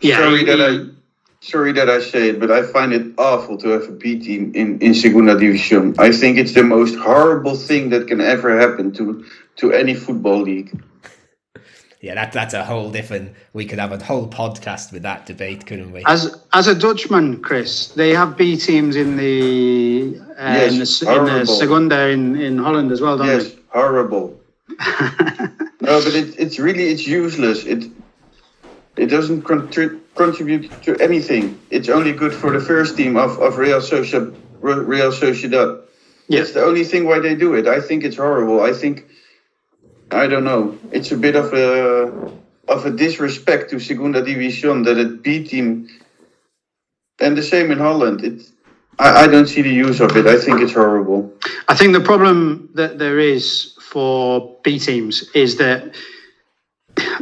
[0.00, 0.16] Yeah.
[0.16, 0.86] Sorry that I
[1.40, 4.52] sorry that I say it, but I find it awful to have a B team
[4.54, 5.98] in, in Segunda División.
[5.98, 9.24] I think it's the most horrible thing that can ever happen to
[9.56, 10.72] to any football league
[12.00, 13.34] yeah, that that's a whole different.
[13.52, 16.04] We could have a whole podcast with that debate, couldn't we?
[16.06, 21.16] As as a Dutchman, Chris, they have B teams in the uh, yes, in, the,
[21.16, 23.50] in the Segunda in, in Holland as well, don't yes, they?
[23.50, 24.40] Yes, horrible.
[24.78, 24.78] no,
[25.80, 27.64] but it, it's really it's useless.
[27.64, 27.90] It
[28.98, 31.58] it doesn't contri- contribute to anything.
[31.70, 34.34] It's only good for the first team of of Real Sociedad.
[34.60, 35.82] Real Sociedad.
[36.28, 37.66] Yes, That's the only thing why they do it.
[37.66, 38.60] I think it's horrible.
[38.60, 39.06] I think
[40.10, 40.76] I don't know.
[40.92, 42.30] It's a bit of a
[42.68, 45.88] of a disrespect to Segunda División that a B team,
[47.20, 48.24] and the same in Holland.
[48.24, 48.42] It,
[48.98, 50.26] I, I don't see the use of it.
[50.26, 51.32] I think it's horrible.
[51.68, 55.94] I think the problem that there is for B teams is that,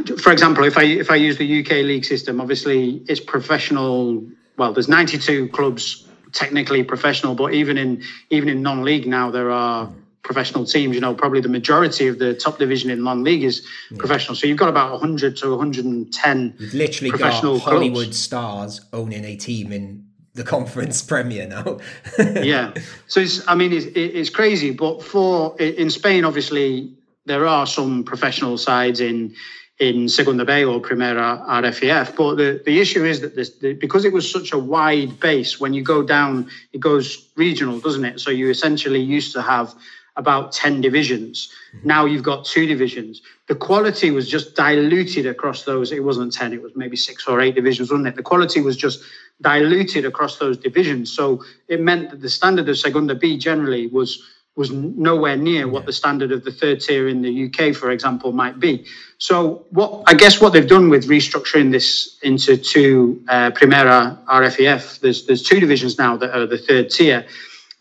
[0.07, 4.25] for example, if I if I use the UK league system, obviously it's professional.
[4.57, 9.91] Well, there's 92 clubs technically professional, but even in even in non-league now there are
[10.23, 10.95] professional teams.
[10.95, 13.97] You know, probably the majority of the top division in non-league is yeah.
[13.97, 14.35] professional.
[14.35, 18.19] So you've got about 100 to 110 You've literally professional got Hollywood clubs.
[18.19, 21.79] stars owning a team in the conference premier now.
[22.19, 22.73] yeah.
[23.07, 24.71] So it's, I mean, it's, it's crazy.
[24.71, 26.93] But for in Spain, obviously,
[27.25, 29.35] there are some professional sides in
[29.79, 32.15] in Segunda B or Primera RFEF.
[32.15, 35.59] But the, the issue is that this, the, because it was such a wide base,
[35.59, 38.19] when you go down, it goes regional, doesn't it?
[38.19, 39.75] So you essentially used to have
[40.15, 41.53] about 10 divisions.
[41.75, 41.87] Mm-hmm.
[41.87, 43.21] Now you've got two divisions.
[43.47, 45.91] The quality was just diluted across those.
[45.91, 48.15] It wasn't 10, it was maybe six or eight divisions, wasn't it?
[48.15, 49.03] The quality was just
[49.41, 51.13] diluted across those divisions.
[51.13, 54.23] So it meant that the standard of Segunda B generally was
[54.57, 58.31] was nowhere near what the standard of the third tier in the UK, for example,
[58.31, 58.85] might be.
[59.19, 64.99] So, what I guess what they've done with restructuring this into two uh, Primera RFEF,
[64.99, 67.25] there's there's two divisions now that are the third tier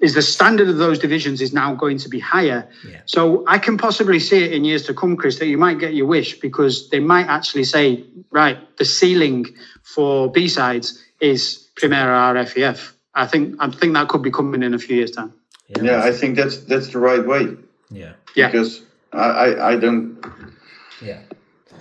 [0.00, 2.68] is the standard of those divisions is now going to be higher.
[2.86, 3.00] Yeah.
[3.06, 5.94] So I can possibly see it in years to come, Chris, that you might get
[5.94, 9.46] your wish because they might actually say, right, the ceiling
[9.82, 12.92] for B sides is Primera RFEF.
[13.14, 15.32] I think I think that could be coming in a few years' time.
[15.68, 17.56] Yeah, yeah I think that's that's the right way.
[17.90, 18.12] Yeah.
[18.34, 18.50] Yeah.
[18.50, 20.18] Because I, I, I don't
[21.00, 21.20] Yeah.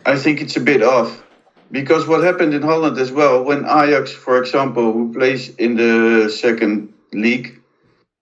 [0.06, 1.24] I think it's a bit off.
[1.72, 6.30] Because what happened in Holland as well, when Ajax, for example, who plays in the
[6.30, 7.60] second league,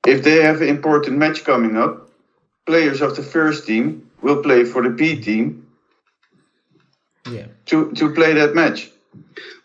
[0.08, 2.10] if they have an important match coming up,
[2.66, 5.68] players of the first team will play for the B team
[7.30, 7.48] yeah.
[7.66, 8.90] to, to play that match.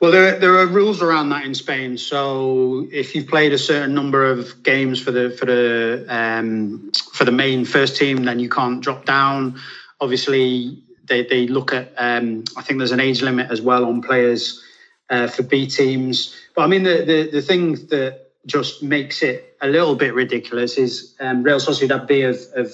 [0.01, 1.99] Well, there, there are rules around that in Spain.
[1.99, 7.25] So if you've played a certain number of games for the for the um, for
[7.25, 9.61] the main first team, then you can't drop down.
[10.01, 14.01] Obviously, they, they look at um, I think there's an age limit as well on
[14.03, 14.63] players
[15.11, 16.35] uh, for B teams.
[16.55, 20.79] But I mean, the, the the thing that just makes it a little bit ridiculous
[20.79, 22.73] is um, Real Sociedad B have, have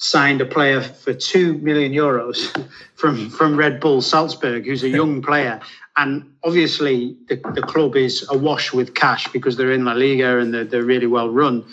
[0.00, 2.48] signed a player for two million euros
[2.94, 5.60] from from Red Bull Salzburg, who's a young player,
[5.96, 10.52] and obviously the, the club is awash with cash because they're in La Liga and
[10.52, 11.64] they're, they're really well run,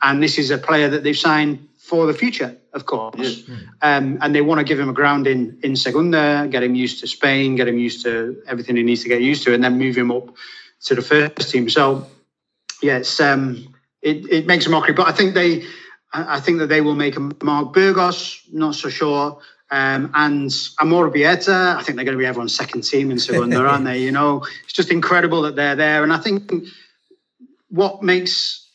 [0.00, 3.42] and this is a player that they've signed for the future, of course,
[3.82, 7.00] um, and they want to give him a ground in in Segunda, get him used
[7.00, 9.76] to Spain, get him used to everything he needs to get used to, and then
[9.76, 10.32] move him up
[10.84, 11.68] to the first team.
[11.68, 12.06] So
[12.80, 15.64] yeah, it's um, it, it makes a mockery, but I think they
[16.12, 17.72] I think that they will make a mark.
[17.72, 19.40] Burgos, not so sure.
[19.70, 23.86] Um, and Amorebieta, I think they're going to be everyone's second team in Segunda, aren't
[23.86, 24.02] they?
[24.02, 26.02] You know, it's just incredible that they're there.
[26.02, 26.52] And I think
[27.70, 28.68] what makes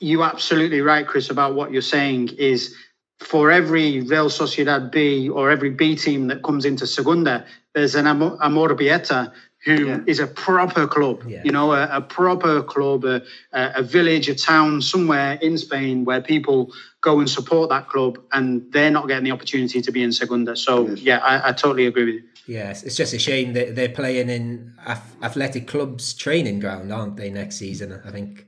[0.00, 2.74] you absolutely right, Chris, about what you're saying is
[3.20, 8.06] for every Real Sociedad B or every B team that comes into Segunda, there's an
[8.06, 9.32] Am- Amorebieta
[9.64, 10.00] who yeah.
[10.06, 11.42] is a proper club, yeah.
[11.44, 16.20] you know, a, a proper club, a, a, village, a town somewhere in Spain where
[16.20, 20.12] people go and support that club and they're not getting the opportunity to be in
[20.12, 20.54] Segunda.
[20.56, 22.22] So, yeah, I, I, totally agree with you.
[22.46, 24.74] Yes, it's just a shame that they're playing in
[25.22, 28.46] athletic clubs training ground, aren't they, next season, I think.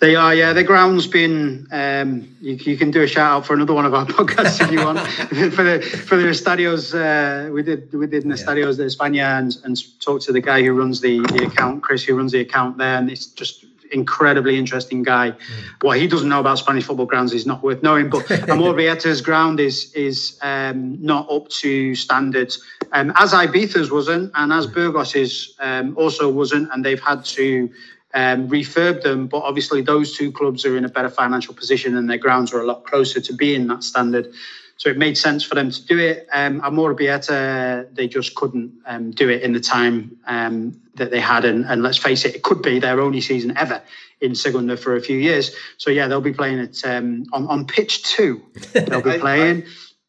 [0.00, 0.52] They are, yeah.
[0.52, 1.66] The ground's been.
[1.70, 4.70] Um, you, you, can do a shout out for another one of our podcasts if
[4.70, 4.98] you want.
[5.54, 9.58] for the for the estadios, uh, we did we did in estadios de España and
[9.64, 12.78] and talked to the guy who runs the the account, Chris, who runs the account
[12.78, 15.32] there, and it's just incredibly interesting guy.
[15.32, 15.36] Mm.
[15.82, 18.08] What he doesn't know about Spanish football grounds is not worth knowing.
[18.08, 24.52] But Amorebieta's ground is is um, not up to standards, um, as Ibiza's wasn't, and
[24.52, 27.70] as Burgos's um, also wasn't, and they've had to
[28.14, 29.26] um, refurb them.
[29.26, 32.60] But obviously, those two clubs are in a better financial position and their grounds are
[32.60, 34.32] a lot closer to being that standard.
[34.76, 36.26] So it made sense for them to do it.
[36.32, 41.44] Um, Amorebieta, they just couldn't um, do it in the time um, that they had.
[41.44, 43.82] And, and, let's face it, it could be their only season ever
[44.22, 45.54] in Segunda for a few years.
[45.76, 48.42] So yeah, they'll be playing it um, on, on pitch two.
[48.72, 49.64] They'll be playing.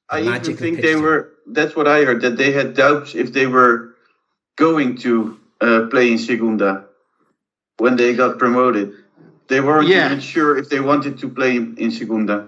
[0.10, 1.02] I, I, I even think they two.
[1.02, 3.96] were, that's what I heard, that they had doubts if they were
[4.56, 6.86] going to uh, play in Segunda
[7.82, 8.94] when they got promoted.
[9.48, 10.06] They weren't yeah.
[10.06, 12.48] even sure if they wanted to play in Segunda.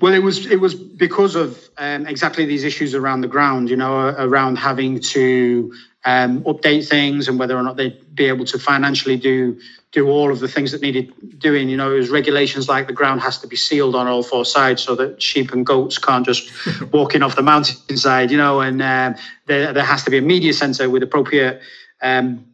[0.00, 3.76] Well, it was it was because of um, exactly these issues around the ground, you
[3.76, 3.94] know,
[4.26, 5.74] around having to
[6.06, 9.60] um, update things and whether or not they'd be able to financially do
[9.92, 11.68] do all of the things that needed doing.
[11.68, 14.46] You know, it was regulations like the ground has to be sealed on all four
[14.46, 16.50] sides so that sheep and goats can't just
[16.92, 18.30] walk in off the mountainside.
[18.30, 21.60] You know, and um, there there has to be a media centre with appropriate.
[22.00, 22.46] Um,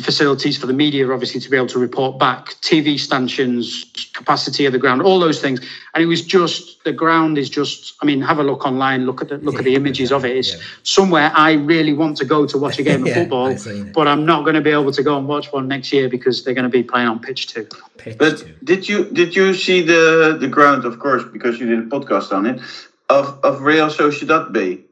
[0.00, 4.72] facilities for the media, obviously, to be able to report back, TV stanchions, capacity of
[4.72, 5.60] the ground, all those things.
[5.94, 7.94] And it was just the ground is just.
[8.02, 10.24] I mean, have a look online, look at the look yeah, at the images of
[10.24, 10.36] it.
[10.36, 10.60] It's yeah.
[10.82, 13.56] somewhere I really want to go to watch a game of yeah, football,
[13.94, 16.44] but I'm not going to be able to go and watch one next year because
[16.44, 17.66] they're going to be playing on pitch two.
[17.96, 18.54] Pitch but two.
[18.64, 22.32] did you did you see the the ground, of course, because you did a podcast
[22.32, 22.60] on it,
[23.08, 24.85] of of Real Sociedad B?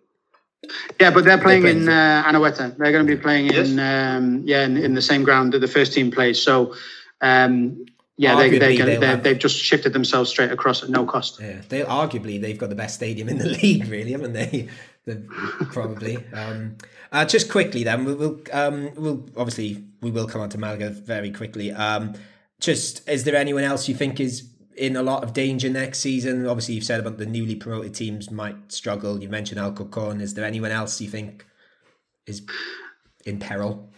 [1.00, 2.76] Yeah, but they're playing, they're playing in uh, Anoeta.
[2.76, 3.68] They're going to be playing yes.
[3.68, 6.40] in um, yeah in, in, the same ground that the first team plays.
[6.40, 6.74] So
[7.20, 7.84] um,
[8.16, 11.40] yeah, they, they, they, they've just shifted themselves straight across at no cost.
[11.40, 14.68] Yeah, they arguably they've got the best stadium in the league, really, haven't they?
[15.72, 16.18] probably.
[16.32, 16.76] Um,
[17.12, 20.90] uh, just quickly, then we will um, we'll obviously we will come on to Malaga
[20.90, 21.72] very quickly.
[21.72, 22.14] Um,
[22.60, 26.46] just is there anyone else you think is in a lot of danger next season?
[26.46, 29.20] Obviously, you've said about the newly promoted teams might struggle.
[29.22, 30.20] You mentioned Alcorcon.
[30.20, 31.46] Is there anyone else you think
[32.26, 32.42] is
[33.24, 33.88] in peril?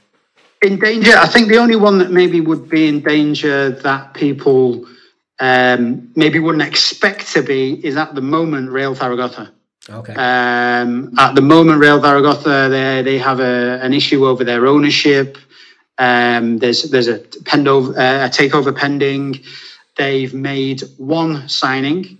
[0.62, 4.86] In danger, I think the only one that maybe would be in danger that people
[5.38, 9.52] um, maybe wouldn't expect to be is at the moment Real Zaragoza.
[9.88, 10.14] Okay.
[10.14, 15.38] Um, at the moment, Real Zaragoza they they have a, an issue over their ownership.
[15.98, 19.40] Um, there's there's a, pendo, uh, a takeover pending.
[19.96, 22.18] They've made one signing.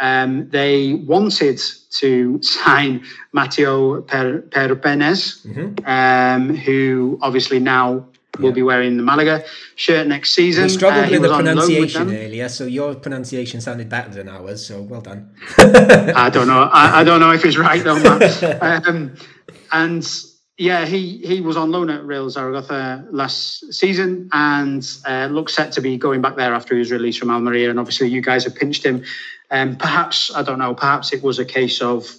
[0.00, 1.60] Um, they wanted
[1.98, 5.86] to sign Matteo per, mm-hmm.
[5.86, 8.06] um, who obviously now
[8.38, 8.54] will yeah.
[8.54, 9.44] be wearing the Malaga
[9.74, 10.64] shirt next season.
[10.64, 14.66] We struggled uh, with the pronunciation earlier, so your pronunciation sounded better than ours.
[14.66, 15.34] So well done.
[15.58, 16.62] I don't know.
[16.72, 17.96] I, I, don't know if it's right though,
[18.60, 19.14] um,
[19.72, 20.04] and
[20.58, 25.72] yeah, he he was on loan at Real Zaragoza last season and uh, looks set
[25.72, 27.70] to be going back there after he was released from Almeria.
[27.70, 29.04] And obviously, you guys have pinched him.
[29.52, 30.74] Um, perhaps I don't know.
[30.74, 32.12] Perhaps it was a case of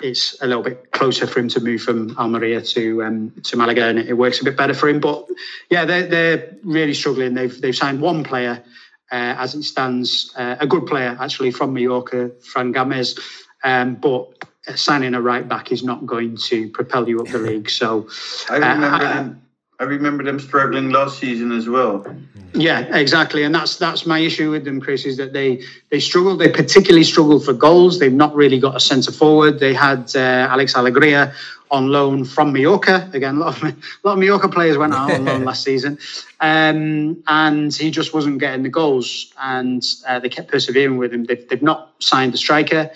[0.00, 3.86] it's a little bit closer for him to move from Almeria to um, to Malaga,
[3.86, 5.00] and it, works a bit better for him.
[5.00, 5.26] But
[5.68, 7.34] yeah, they're they're really struggling.
[7.34, 8.62] They've they've signed one player
[9.10, 13.18] uh, as it stands, uh, a good player actually from Mallorca, Fran Gámez,
[13.62, 14.28] um, but
[14.74, 17.70] signing a right back is not going to propel you up the league.
[17.70, 18.08] So
[18.48, 19.42] I remember uh, them,
[19.80, 22.06] I remember them struggling last season as well.
[22.54, 26.38] Yeah, exactly, and that's that's my issue with them, Chris, is that they they struggled.
[26.38, 27.98] They particularly struggled for goals.
[27.98, 29.58] They've not really got a centre forward.
[29.58, 31.34] They had uh, Alex Alegria
[31.70, 33.10] on loan from Mallorca.
[33.14, 35.98] Again, a lot of, a lot of Mallorca players went out on loan last season,
[36.40, 39.32] um, and he just wasn't getting the goals.
[39.40, 41.24] And uh, they kept persevering with him.
[41.24, 42.90] They've, they've not signed a striker.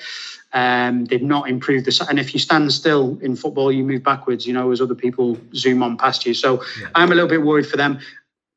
[0.57, 2.01] Um, they've not improved this.
[2.01, 5.37] And if you stand still in football, you move backwards, you know, as other people
[5.55, 6.33] zoom on past you.
[6.33, 6.89] So yeah.
[6.95, 8.01] I'm a little bit worried for them.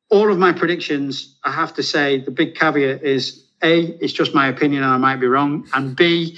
[0.10, 4.34] all of my predictions, I have to say, the big caveat is A, it's just
[4.34, 5.68] my opinion and I might be wrong.
[5.74, 6.38] And B,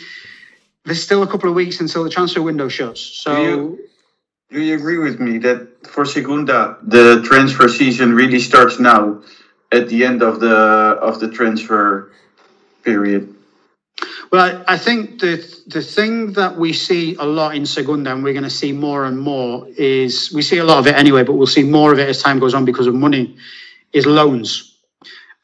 [0.85, 3.01] there's still a couple of weeks until the transfer window shuts.
[3.01, 3.35] So.
[3.35, 3.79] Do you,
[4.49, 9.21] do you agree with me that for Segunda, the transfer season really starts now
[9.71, 12.11] at the end of the of the transfer
[12.83, 13.33] period?
[14.31, 15.35] Well, I, think the
[15.67, 19.03] the thing that we see a lot in Segunda, and we're going to see more
[19.03, 21.99] and more, is we see a lot of it anyway, but we'll see more of
[21.99, 23.35] it as time goes on because of money,
[23.91, 24.77] is loans.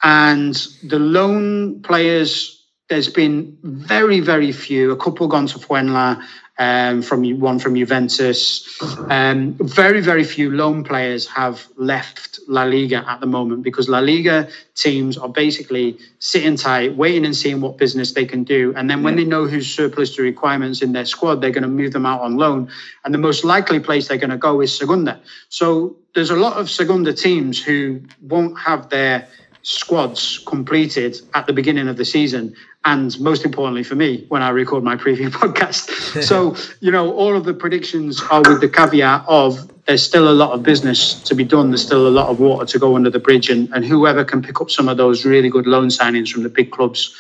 [0.04, 6.26] And the loan players, there's been very, very few, a couple gone to Fuenla,
[6.60, 8.82] um, from one from Juventus.
[9.10, 14.00] Um, very, very few loan players have left La Liga at the moment because La
[14.00, 18.74] Liga teams are basically sitting tight, waiting and seeing what business they can do.
[18.76, 21.70] And then when they know who's surplus to requirements in their squad, they're going to
[21.70, 22.70] move them out on loan.
[23.04, 25.20] And the most likely place they're going to go is Segunda.
[25.50, 29.28] So there's a lot of Segunda teams who won't have their
[29.64, 32.56] squads completed at the beginning of the season
[32.88, 37.36] and most importantly for me when i record my preview podcast so you know all
[37.36, 41.36] of the predictions are with the caveat of there's still a lot of business to
[41.36, 43.86] be done there's still a lot of water to go under the bridge and, and
[43.86, 47.16] whoever can pick up some of those really good loan signings from the big clubs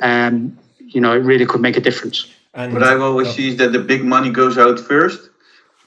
[0.00, 3.32] um, you know it really could make a difference and what i've always oh.
[3.32, 5.30] see is that the big money goes out first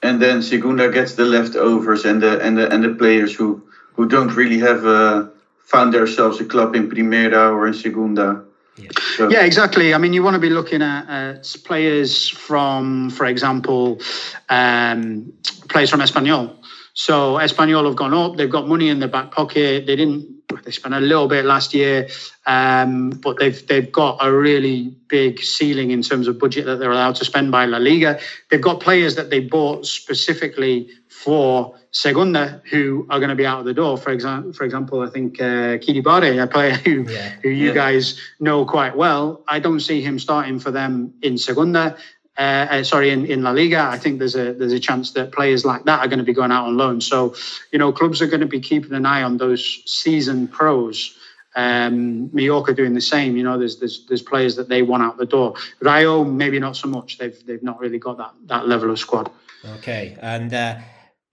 [0.02, 3.62] and then segunda gets the leftovers and the and the and the players who
[3.94, 5.30] who don't really have a
[5.66, 8.45] found themselves a club in Primera or in Segunda.
[8.76, 9.28] Yeah.
[9.30, 9.94] Yeah, exactly.
[9.94, 14.00] I mean, you want to be looking at players from, for example,
[14.48, 15.32] um,
[15.68, 16.56] players from Espanyol.
[16.94, 18.36] So Espanyol have gone up.
[18.36, 19.86] They've got money in their back pocket.
[19.86, 20.34] They didn't.
[20.64, 22.08] They spent a little bit last year,
[22.46, 26.92] um, but they've they've got a really big ceiling in terms of budget that they're
[26.92, 28.18] allowed to spend by La Liga.
[28.50, 33.58] They've got players that they bought specifically for Segunda who are going to be out
[33.58, 33.96] of the door.
[33.96, 37.30] For example, for example, I think uh, Keidi Bare, a player who yeah.
[37.42, 37.72] who you yeah.
[37.72, 39.42] guys know quite well.
[39.48, 41.96] I don't see him starting for them in Segunda.
[42.36, 45.32] Uh, uh, sorry, in, in La Liga, I think there's a there's a chance that
[45.32, 47.00] players like that are going to be going out on loan.
[47.00, 47.34] So,
[47.72, 51.16] you know, clubs are going to be keeping an eye on those seasoned pros.
[51.54, 53.38] Um, Mallorca doing the same.
[53.38, 55.54] You know, there's there's there's players that they want out the door.
[55.80, 57.16] Rayo maybe not so much.
[57.16, 59.30] They've they've not really got that that level of squad.
[59.78, 60.52] Okay, and.
[60.52, 60.76] Uh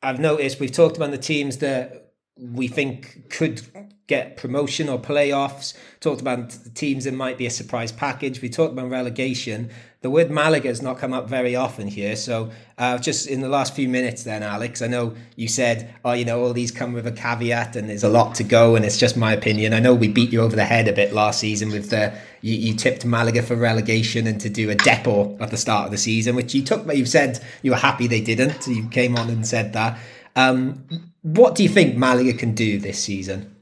[0.03, 3.61] I've noticed we've talked about the teams that we think could
[4.07, 5.73] get promotion or playoffs.
[6.01, 8.41] Talked about the teams that might be a surprise package.
[8.41, 9.71] We talked about relegation.
[10.03, 12.17] The word Malaga has not come up very often here.
[12.17, 16.11] So, uh, just in the last few minutes, then, Alex, I know you said, oh,
[16.11, 18.83] you know, all these come with a caveat and there's a lot to go, and
[18.83, 19.73] it's just my opinion.
[19.73, 22.53] I know we beat you over the head a bit last season with the you,
[22.53, 25.97] you tipped Malaga for relegation and to do a depot at the start of the
[25.97, 28.67] season, which you took, but you said you were happy they didn't.
[28.67, 29.97] You came on and said that.
[30.35, 30.83] Um,
[31.21, 33.52] what do you think Malaga can do this season?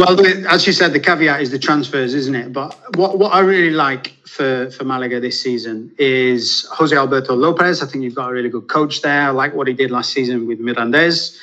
[0.00, 0.18] Well,
[0.48, 2.54] as you said, the caveat is the transfers, isn't it?
[2.54, 7.82] But what, what I really like for, for Malaga this season is Jose Alberto Lopez.
[7.82, 9.24] I think you've got a really good coach there.
[9.24, 11.36] I like what he did last season with Mirandés.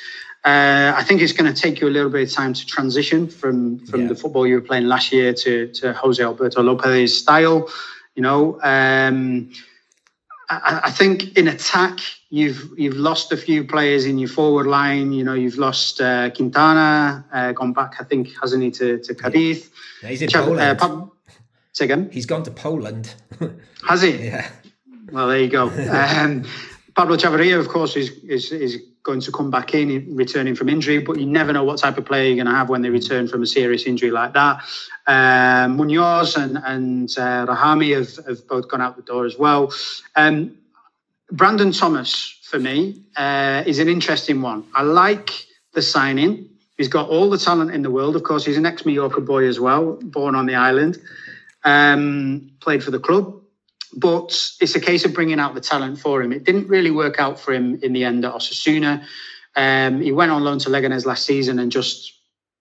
[0.44, 3.28] Uh, I think it's going to take you a little bit of time to transition
[3.28, 4.08] from from yeah.
[4.08, 7.70] the football you were playing last year to, to Jose Alberto Lopez's style.
[8.16, 9.52] You know, um,
[10.50, 12.00] I, I, think in attack
[12.30, 15.12] you've you've lost a few players in your forward line.
[15.12, 19.14] You know, you've lost uh, Quintana, uh, gone back, I think, hasn't he, to, to
[19.14, 19.70] Cadiz.
[20.02, 20.60] Yeah, he's in Ch- Poland.
[20.60, 21.10] Uh, Pab-
[21.72, 22.10] Say again?
[22.12, 23.14] He's gone to Poland.
[23.88, 24.16] Has he?
[24.16, 24.50] Yeah.
[25.12, 25.68] Well, there you go.
[25.90, 26.44] um,
[26.96, 30.98] Pablo Chavarria, of course, is, is is going to come back in, returning from injury,
[30.98, 33.26] but you never know what type of player you're going to have when they return
[33.26, 34.60] from a serious injury like that.
[35.06, 39.72] Um, Munoz and, and uh, Rahmani have, have both gone out the door as well.
[40.14, 40.58] Um,
[41.30, 44.64] Brandon Thomas, for me, uh, is an interesting one.
[44.74, 45.30] I like
[45.74, 46.48] the signing.
[46.76, 48.16] He's got all the talent in the world.
[48.16, 50.98] Of course, he's an ex Mallorca boy as well, born on the island.
[51.64, 53.42] Um, played for the club,
[53.94, 54.28] but
[54.60, 56.32] it's a case of bringing out the talent for him.
[56.32, 59.04] It didn't really work out for him in the end at Osasuna.
[59.56, 62.14] Um, he went on loan to Leganes last season and just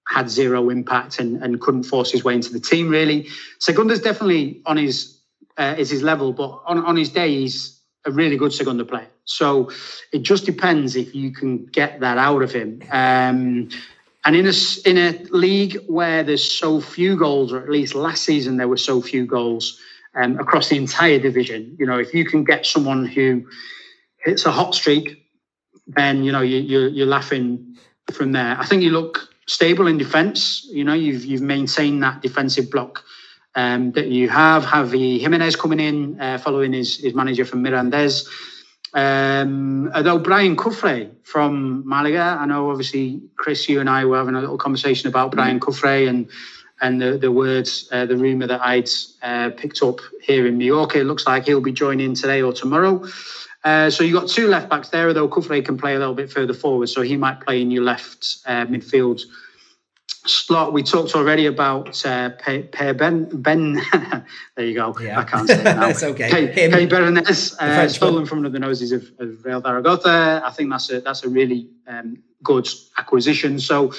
[0.07, 3.27] had zero impact and, and couldn't force his way into the team really.
[3.59, 5.19] Segunda's definitely on his
[5.57, 7.76] uh, is his level, but on, on his day he's
[8.07, 9.09] a really good Segunda player.
[9.25, 9.71] So
[10.11, 12.81] it just depends if you can get that out of him.
[12.89, 13.69] Um,
[14.25, 14.53] and in a
[14.85, 18.77] in a league where there's so few goals, or at least last season there were
[18.77, 19.79] so few goals
[20.15, 23.45] um, across the entire division, you know, if you can get someone who
[24.17, 25.23] hits a hot streak,
[25.87, 27.77] then you know you, you're, you're laughing
[28.11, 28.57] from there.
[28.59, 30.67] I think you look stable in defence.
[30.69, 33.03] You know, you've you've maintained that defensive block
[33.57, 34.63] um, that you have.
[34.63, 38.27] Javi Jimenez coming in, uh, following his, his manager from Mirandés.
[38.93, 44.35] Um, although Braian Cufré from Malaga, I know obviously Chris, you and I were having
[44.35, 46.29] a little conversation about Braian Cufré and
[46.79, 48.89] and the, the words, uh, the rumor that I'd
[49.23, 50.99] uh, picked up here in Mallorca.
[50.99, 53.03] It looks like he'll be joining today or tomorrow.
[53.63, 56.31] Uh, so you've got two left backs there, although Cufré can play a little bit
[56.31, 59.23] further forward, so he might play in your left uh, midfield
[60.07, 60.73] slot.
[60.73, 63.29] We talked already about uh, Per Ben.
[63.41, 63.73] Ben
[64.55, 64.95] there you go.
[64.99, 65.19] Yeah.
[65.19, 65.87] I can't say it now.
[65.89, 66.29] it's okay.
[66.53, 70.41] Pe, Peybernes, uh, stolen from under the noses of, of Real Zaragoza.
[70.43, 72.67] I think that's a that's a really um, good
[72.97, 73.59] acquisition.
[73.59, 73.93] So.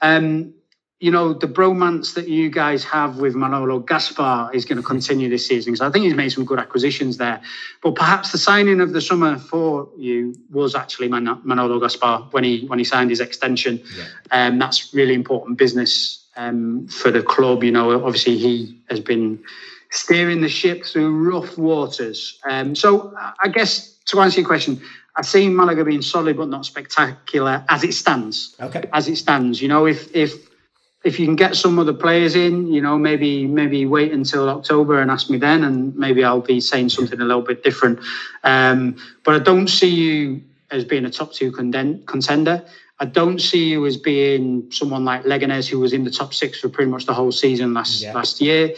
[0.00, 0.54] Um,
[1.02, 5.28] you know, the bromance that you guys have with Manolo Gaspar is going to continue
[5.28, 5.74] this season.
[5.74, 7.42] So I think he's made some good acquisitions there.
[7.82, 12.44] But perhaps the signing of the summer for you was actually Man- Manolo Gaspar when
[12.44, 13.82] he when he signed his extension.
[13.96, 14.04] Yeah.
[14.30, 17.64] Um, that's really important business um, for the club.
[17.64, 19.42] You know, obviously he has been
[19.90, 22.38] steering the ship through rough waters.
[22.48, 23.12] Um, so
[23.42, 24.80] I guess to answer your question,
[25.16, 28.54] I've seen Malaga being solid but not spectacular as it stands.
[28.60, 28.88] Okay.
[28.92, 30.51] As it stands, you know, if if
[31.04, 35.00] if you can get some other players in, you know, maybe maybe wait until October
[35.00, 37.98] and ask me then, and maybe I'll be saying something a little bit different.
[38.44, 42.64] Um, but I don't see you as being a top two contender.
[43.00, 46.60] I don't see you as being someone like Leganes, who was in the top six
[46.60, 48.12] for pretty much the whole season last yeah.
[48.14, 48.74] last year.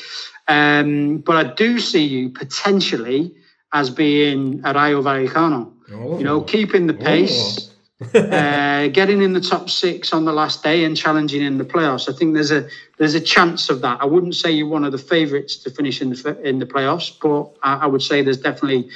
[0.49, 3.35] Um, but I do see you potentially
[3.73, 5.73] as being a Rayo Vallecano.
[5.93, 6.19] Oh.
[6.19, 7.69] You know, keeping the pace.
[7.69, 7.74] Oh
[8.15, 12.09] uh, getting in the top six on the last day and challenging in the playoffs.
[12.09, 12.69] I think there's a
[12.99, 14.01] there's a chance of that.
[14.01, 17.13] I wouldn't say you're one of the favourites to finish in the in the playoffs,
[17.21, 18.89] but I, I, would say there's definitely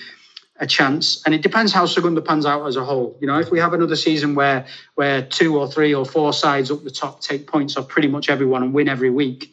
[0.60, 1.22] a chance.
[1.24, 3.16] And it depends how Segunda pans out as a whole.
[3.20, 6.70] You know, if we have another season where where two or three or four sides
[6.70, 9.52] up the top take points off pretty much everyone and win every week,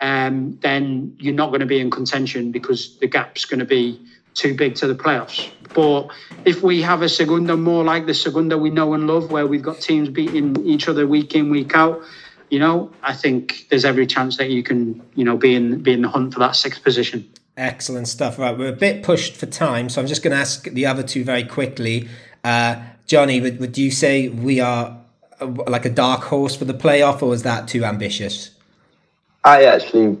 [0.00, 4.00] um, then you're not going to be in contention because the gap's going to be
[4.36, 5.50] too big to the playoffs.
[5.74, 6.08] But
[6.44, 9.62] if we have a Segunda more like the Segunda we know and love, where we've
[9.62, 12.02] got teams beating each other week in, week out,
[12.50, 15.92] you know, I think there's every chance that you can, you know, be in be
[15.92, 17.28] in the hunt for that sixth position.
[17.56, 18.38] Excellent stuff.
[18.38, 21.02] Right, we're a bit pushed for time, so I'm just going to ask the other
[21.02, 22.08] two very quickly.
[22.44, 22.76] Uh,
[23.06, 24.98] Johnny, would, would you say we are
[25.40, 28.50] uh, like a dark horse for the playoff, or is that too ambitious?
[29.44, 30.16] I actually,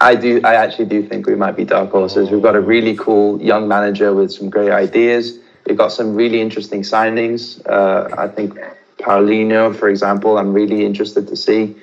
[0.00, 0.40] I do.
[0.44, 2.30] I actually do think we might be dark horses.
[2.30, 5.38] We've got a really cool young manager with some great ideas.
[5.66, 7.60] We've got some really interesting signings.
[7.68, 8.58] Uh, I think
[8.98, 11.76] Paulinho, for example, I'm really interested to see.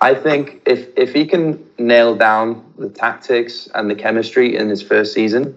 [0.00, 4.80] I think if if he can nail down the tactics and the chemistry in his
[4.80, 5.54] first season,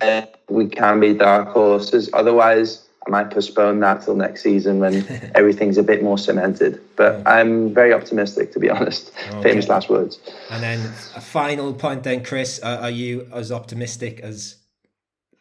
[0.50, 2.10] we can be dark horses.
[2.14, 5.06] Otherwise, I might postpone that till next season when
[5.36, 6.82] everything's a bit more cemented.
[6.96, 9.12] But I'm very optimistic, to be honest.
[9.30, 9.44] Okay.
[9.44, 10.20] Famous last words.
[10.50, 10.80] And then
[11.16, 12.62] a final point, then, Chris.
[12.64, 14.58] Uh, are you as optimistic as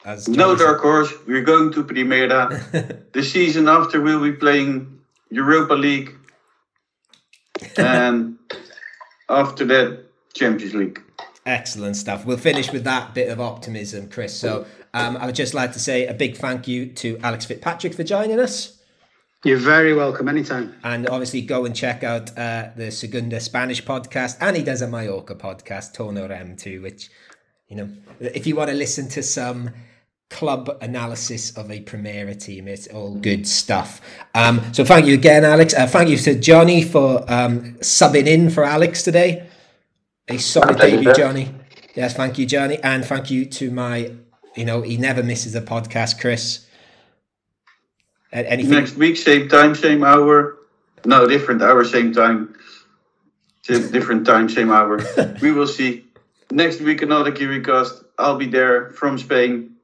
[0.05, 0.29] as?
[0.29, 1.13] No, dark horse.
[1.27, 3.03] We're going to Primera.
[3.13, 4.99] the season after, we'll be playing
[5.31, 6.15] Europa League,
[7.77, 8.39] and
[9.29, 11.01] after that, Champions League.
[11.45, 12.25] Excellent stuff.
[12.25, 14.39] We'll finish with that bit of optimism, Chris.
[14.39, 14.65] So
[14.95, 18.05] um, I would just like to say a big thank you to Alex Fitzpatrick for
[18.05, 18.79] joining us.
[19.45, 20.75] You're very welcome anytime.
[20.85, 24.87] And obviously, go and check out uh, the Segunda Spanish podcast, and he does a
[24.87, 26.81] Mallorca podcast, Torno Rem too.
[26.81, 27.11] Which,
[27.69, 27.89] you know,
[28.21, 29.71] if you want to listen to some
[30.31, 34.01] club analysis of a Premier team, it's all good stuff.
[34.33, 35.75] Um, so, thank you again, Alex.
[35.75, 39.49] Uh, thank you to Johnny for um, subbing in for Alex today.
[40.29, 41.53] A solid debut, Johnny.
[41.97, 44.13] Yes, thank you, Johnny, and thank you to my.
[44.57, 46.67] You know, he never misses a podcast, Chris.
[48.33, 48.71] Anything?
[48.71, 50.59] Next week, same time, same hour.
[51.05, 52.55] No, different hour, same time.
[53.67, 55.01] Different time, same hour.
[55.43, 56.05] we will see.
[56.51, 58.05] Next week, another KiriCast.
[58.19, 59.77] I'll be there from Spain.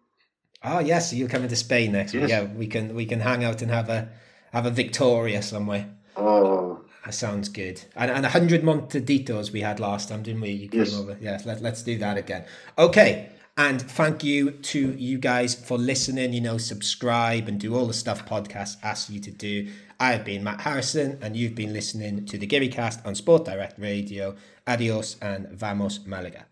[0.63, 2.23] Oh yes, you're coming to Spain next yes.
[2.23, 2.31] week.
[2.31, 4.09] Yeah, we can we can hang out and have a
[4.53, 5.89] have a Victoria somewhere.
[6.17, 7.83] Oh, that sounds good.
[7.95, 10.51] And and a hundred Montaditos we had last time, didn't we?
[10.51, 10.95] You came yes.
[10.95, 11.17] over.
[11.21, 12.45] Yes, let, let's do that again.
[12.77, 13.31] Okay.
[13.59, 16.33] And thank you to you guys for listening.
[16.33, 19.69] You know, subscribe and do all the stuff podcast asks you to do.
[19.99, 23.47] I have been Matt Harrison, and you've been listening to the Gary Cast on Sport
[23.47, 24.37] Direct Radio.
[24.65, 26.48] Adios and vamos Malaga.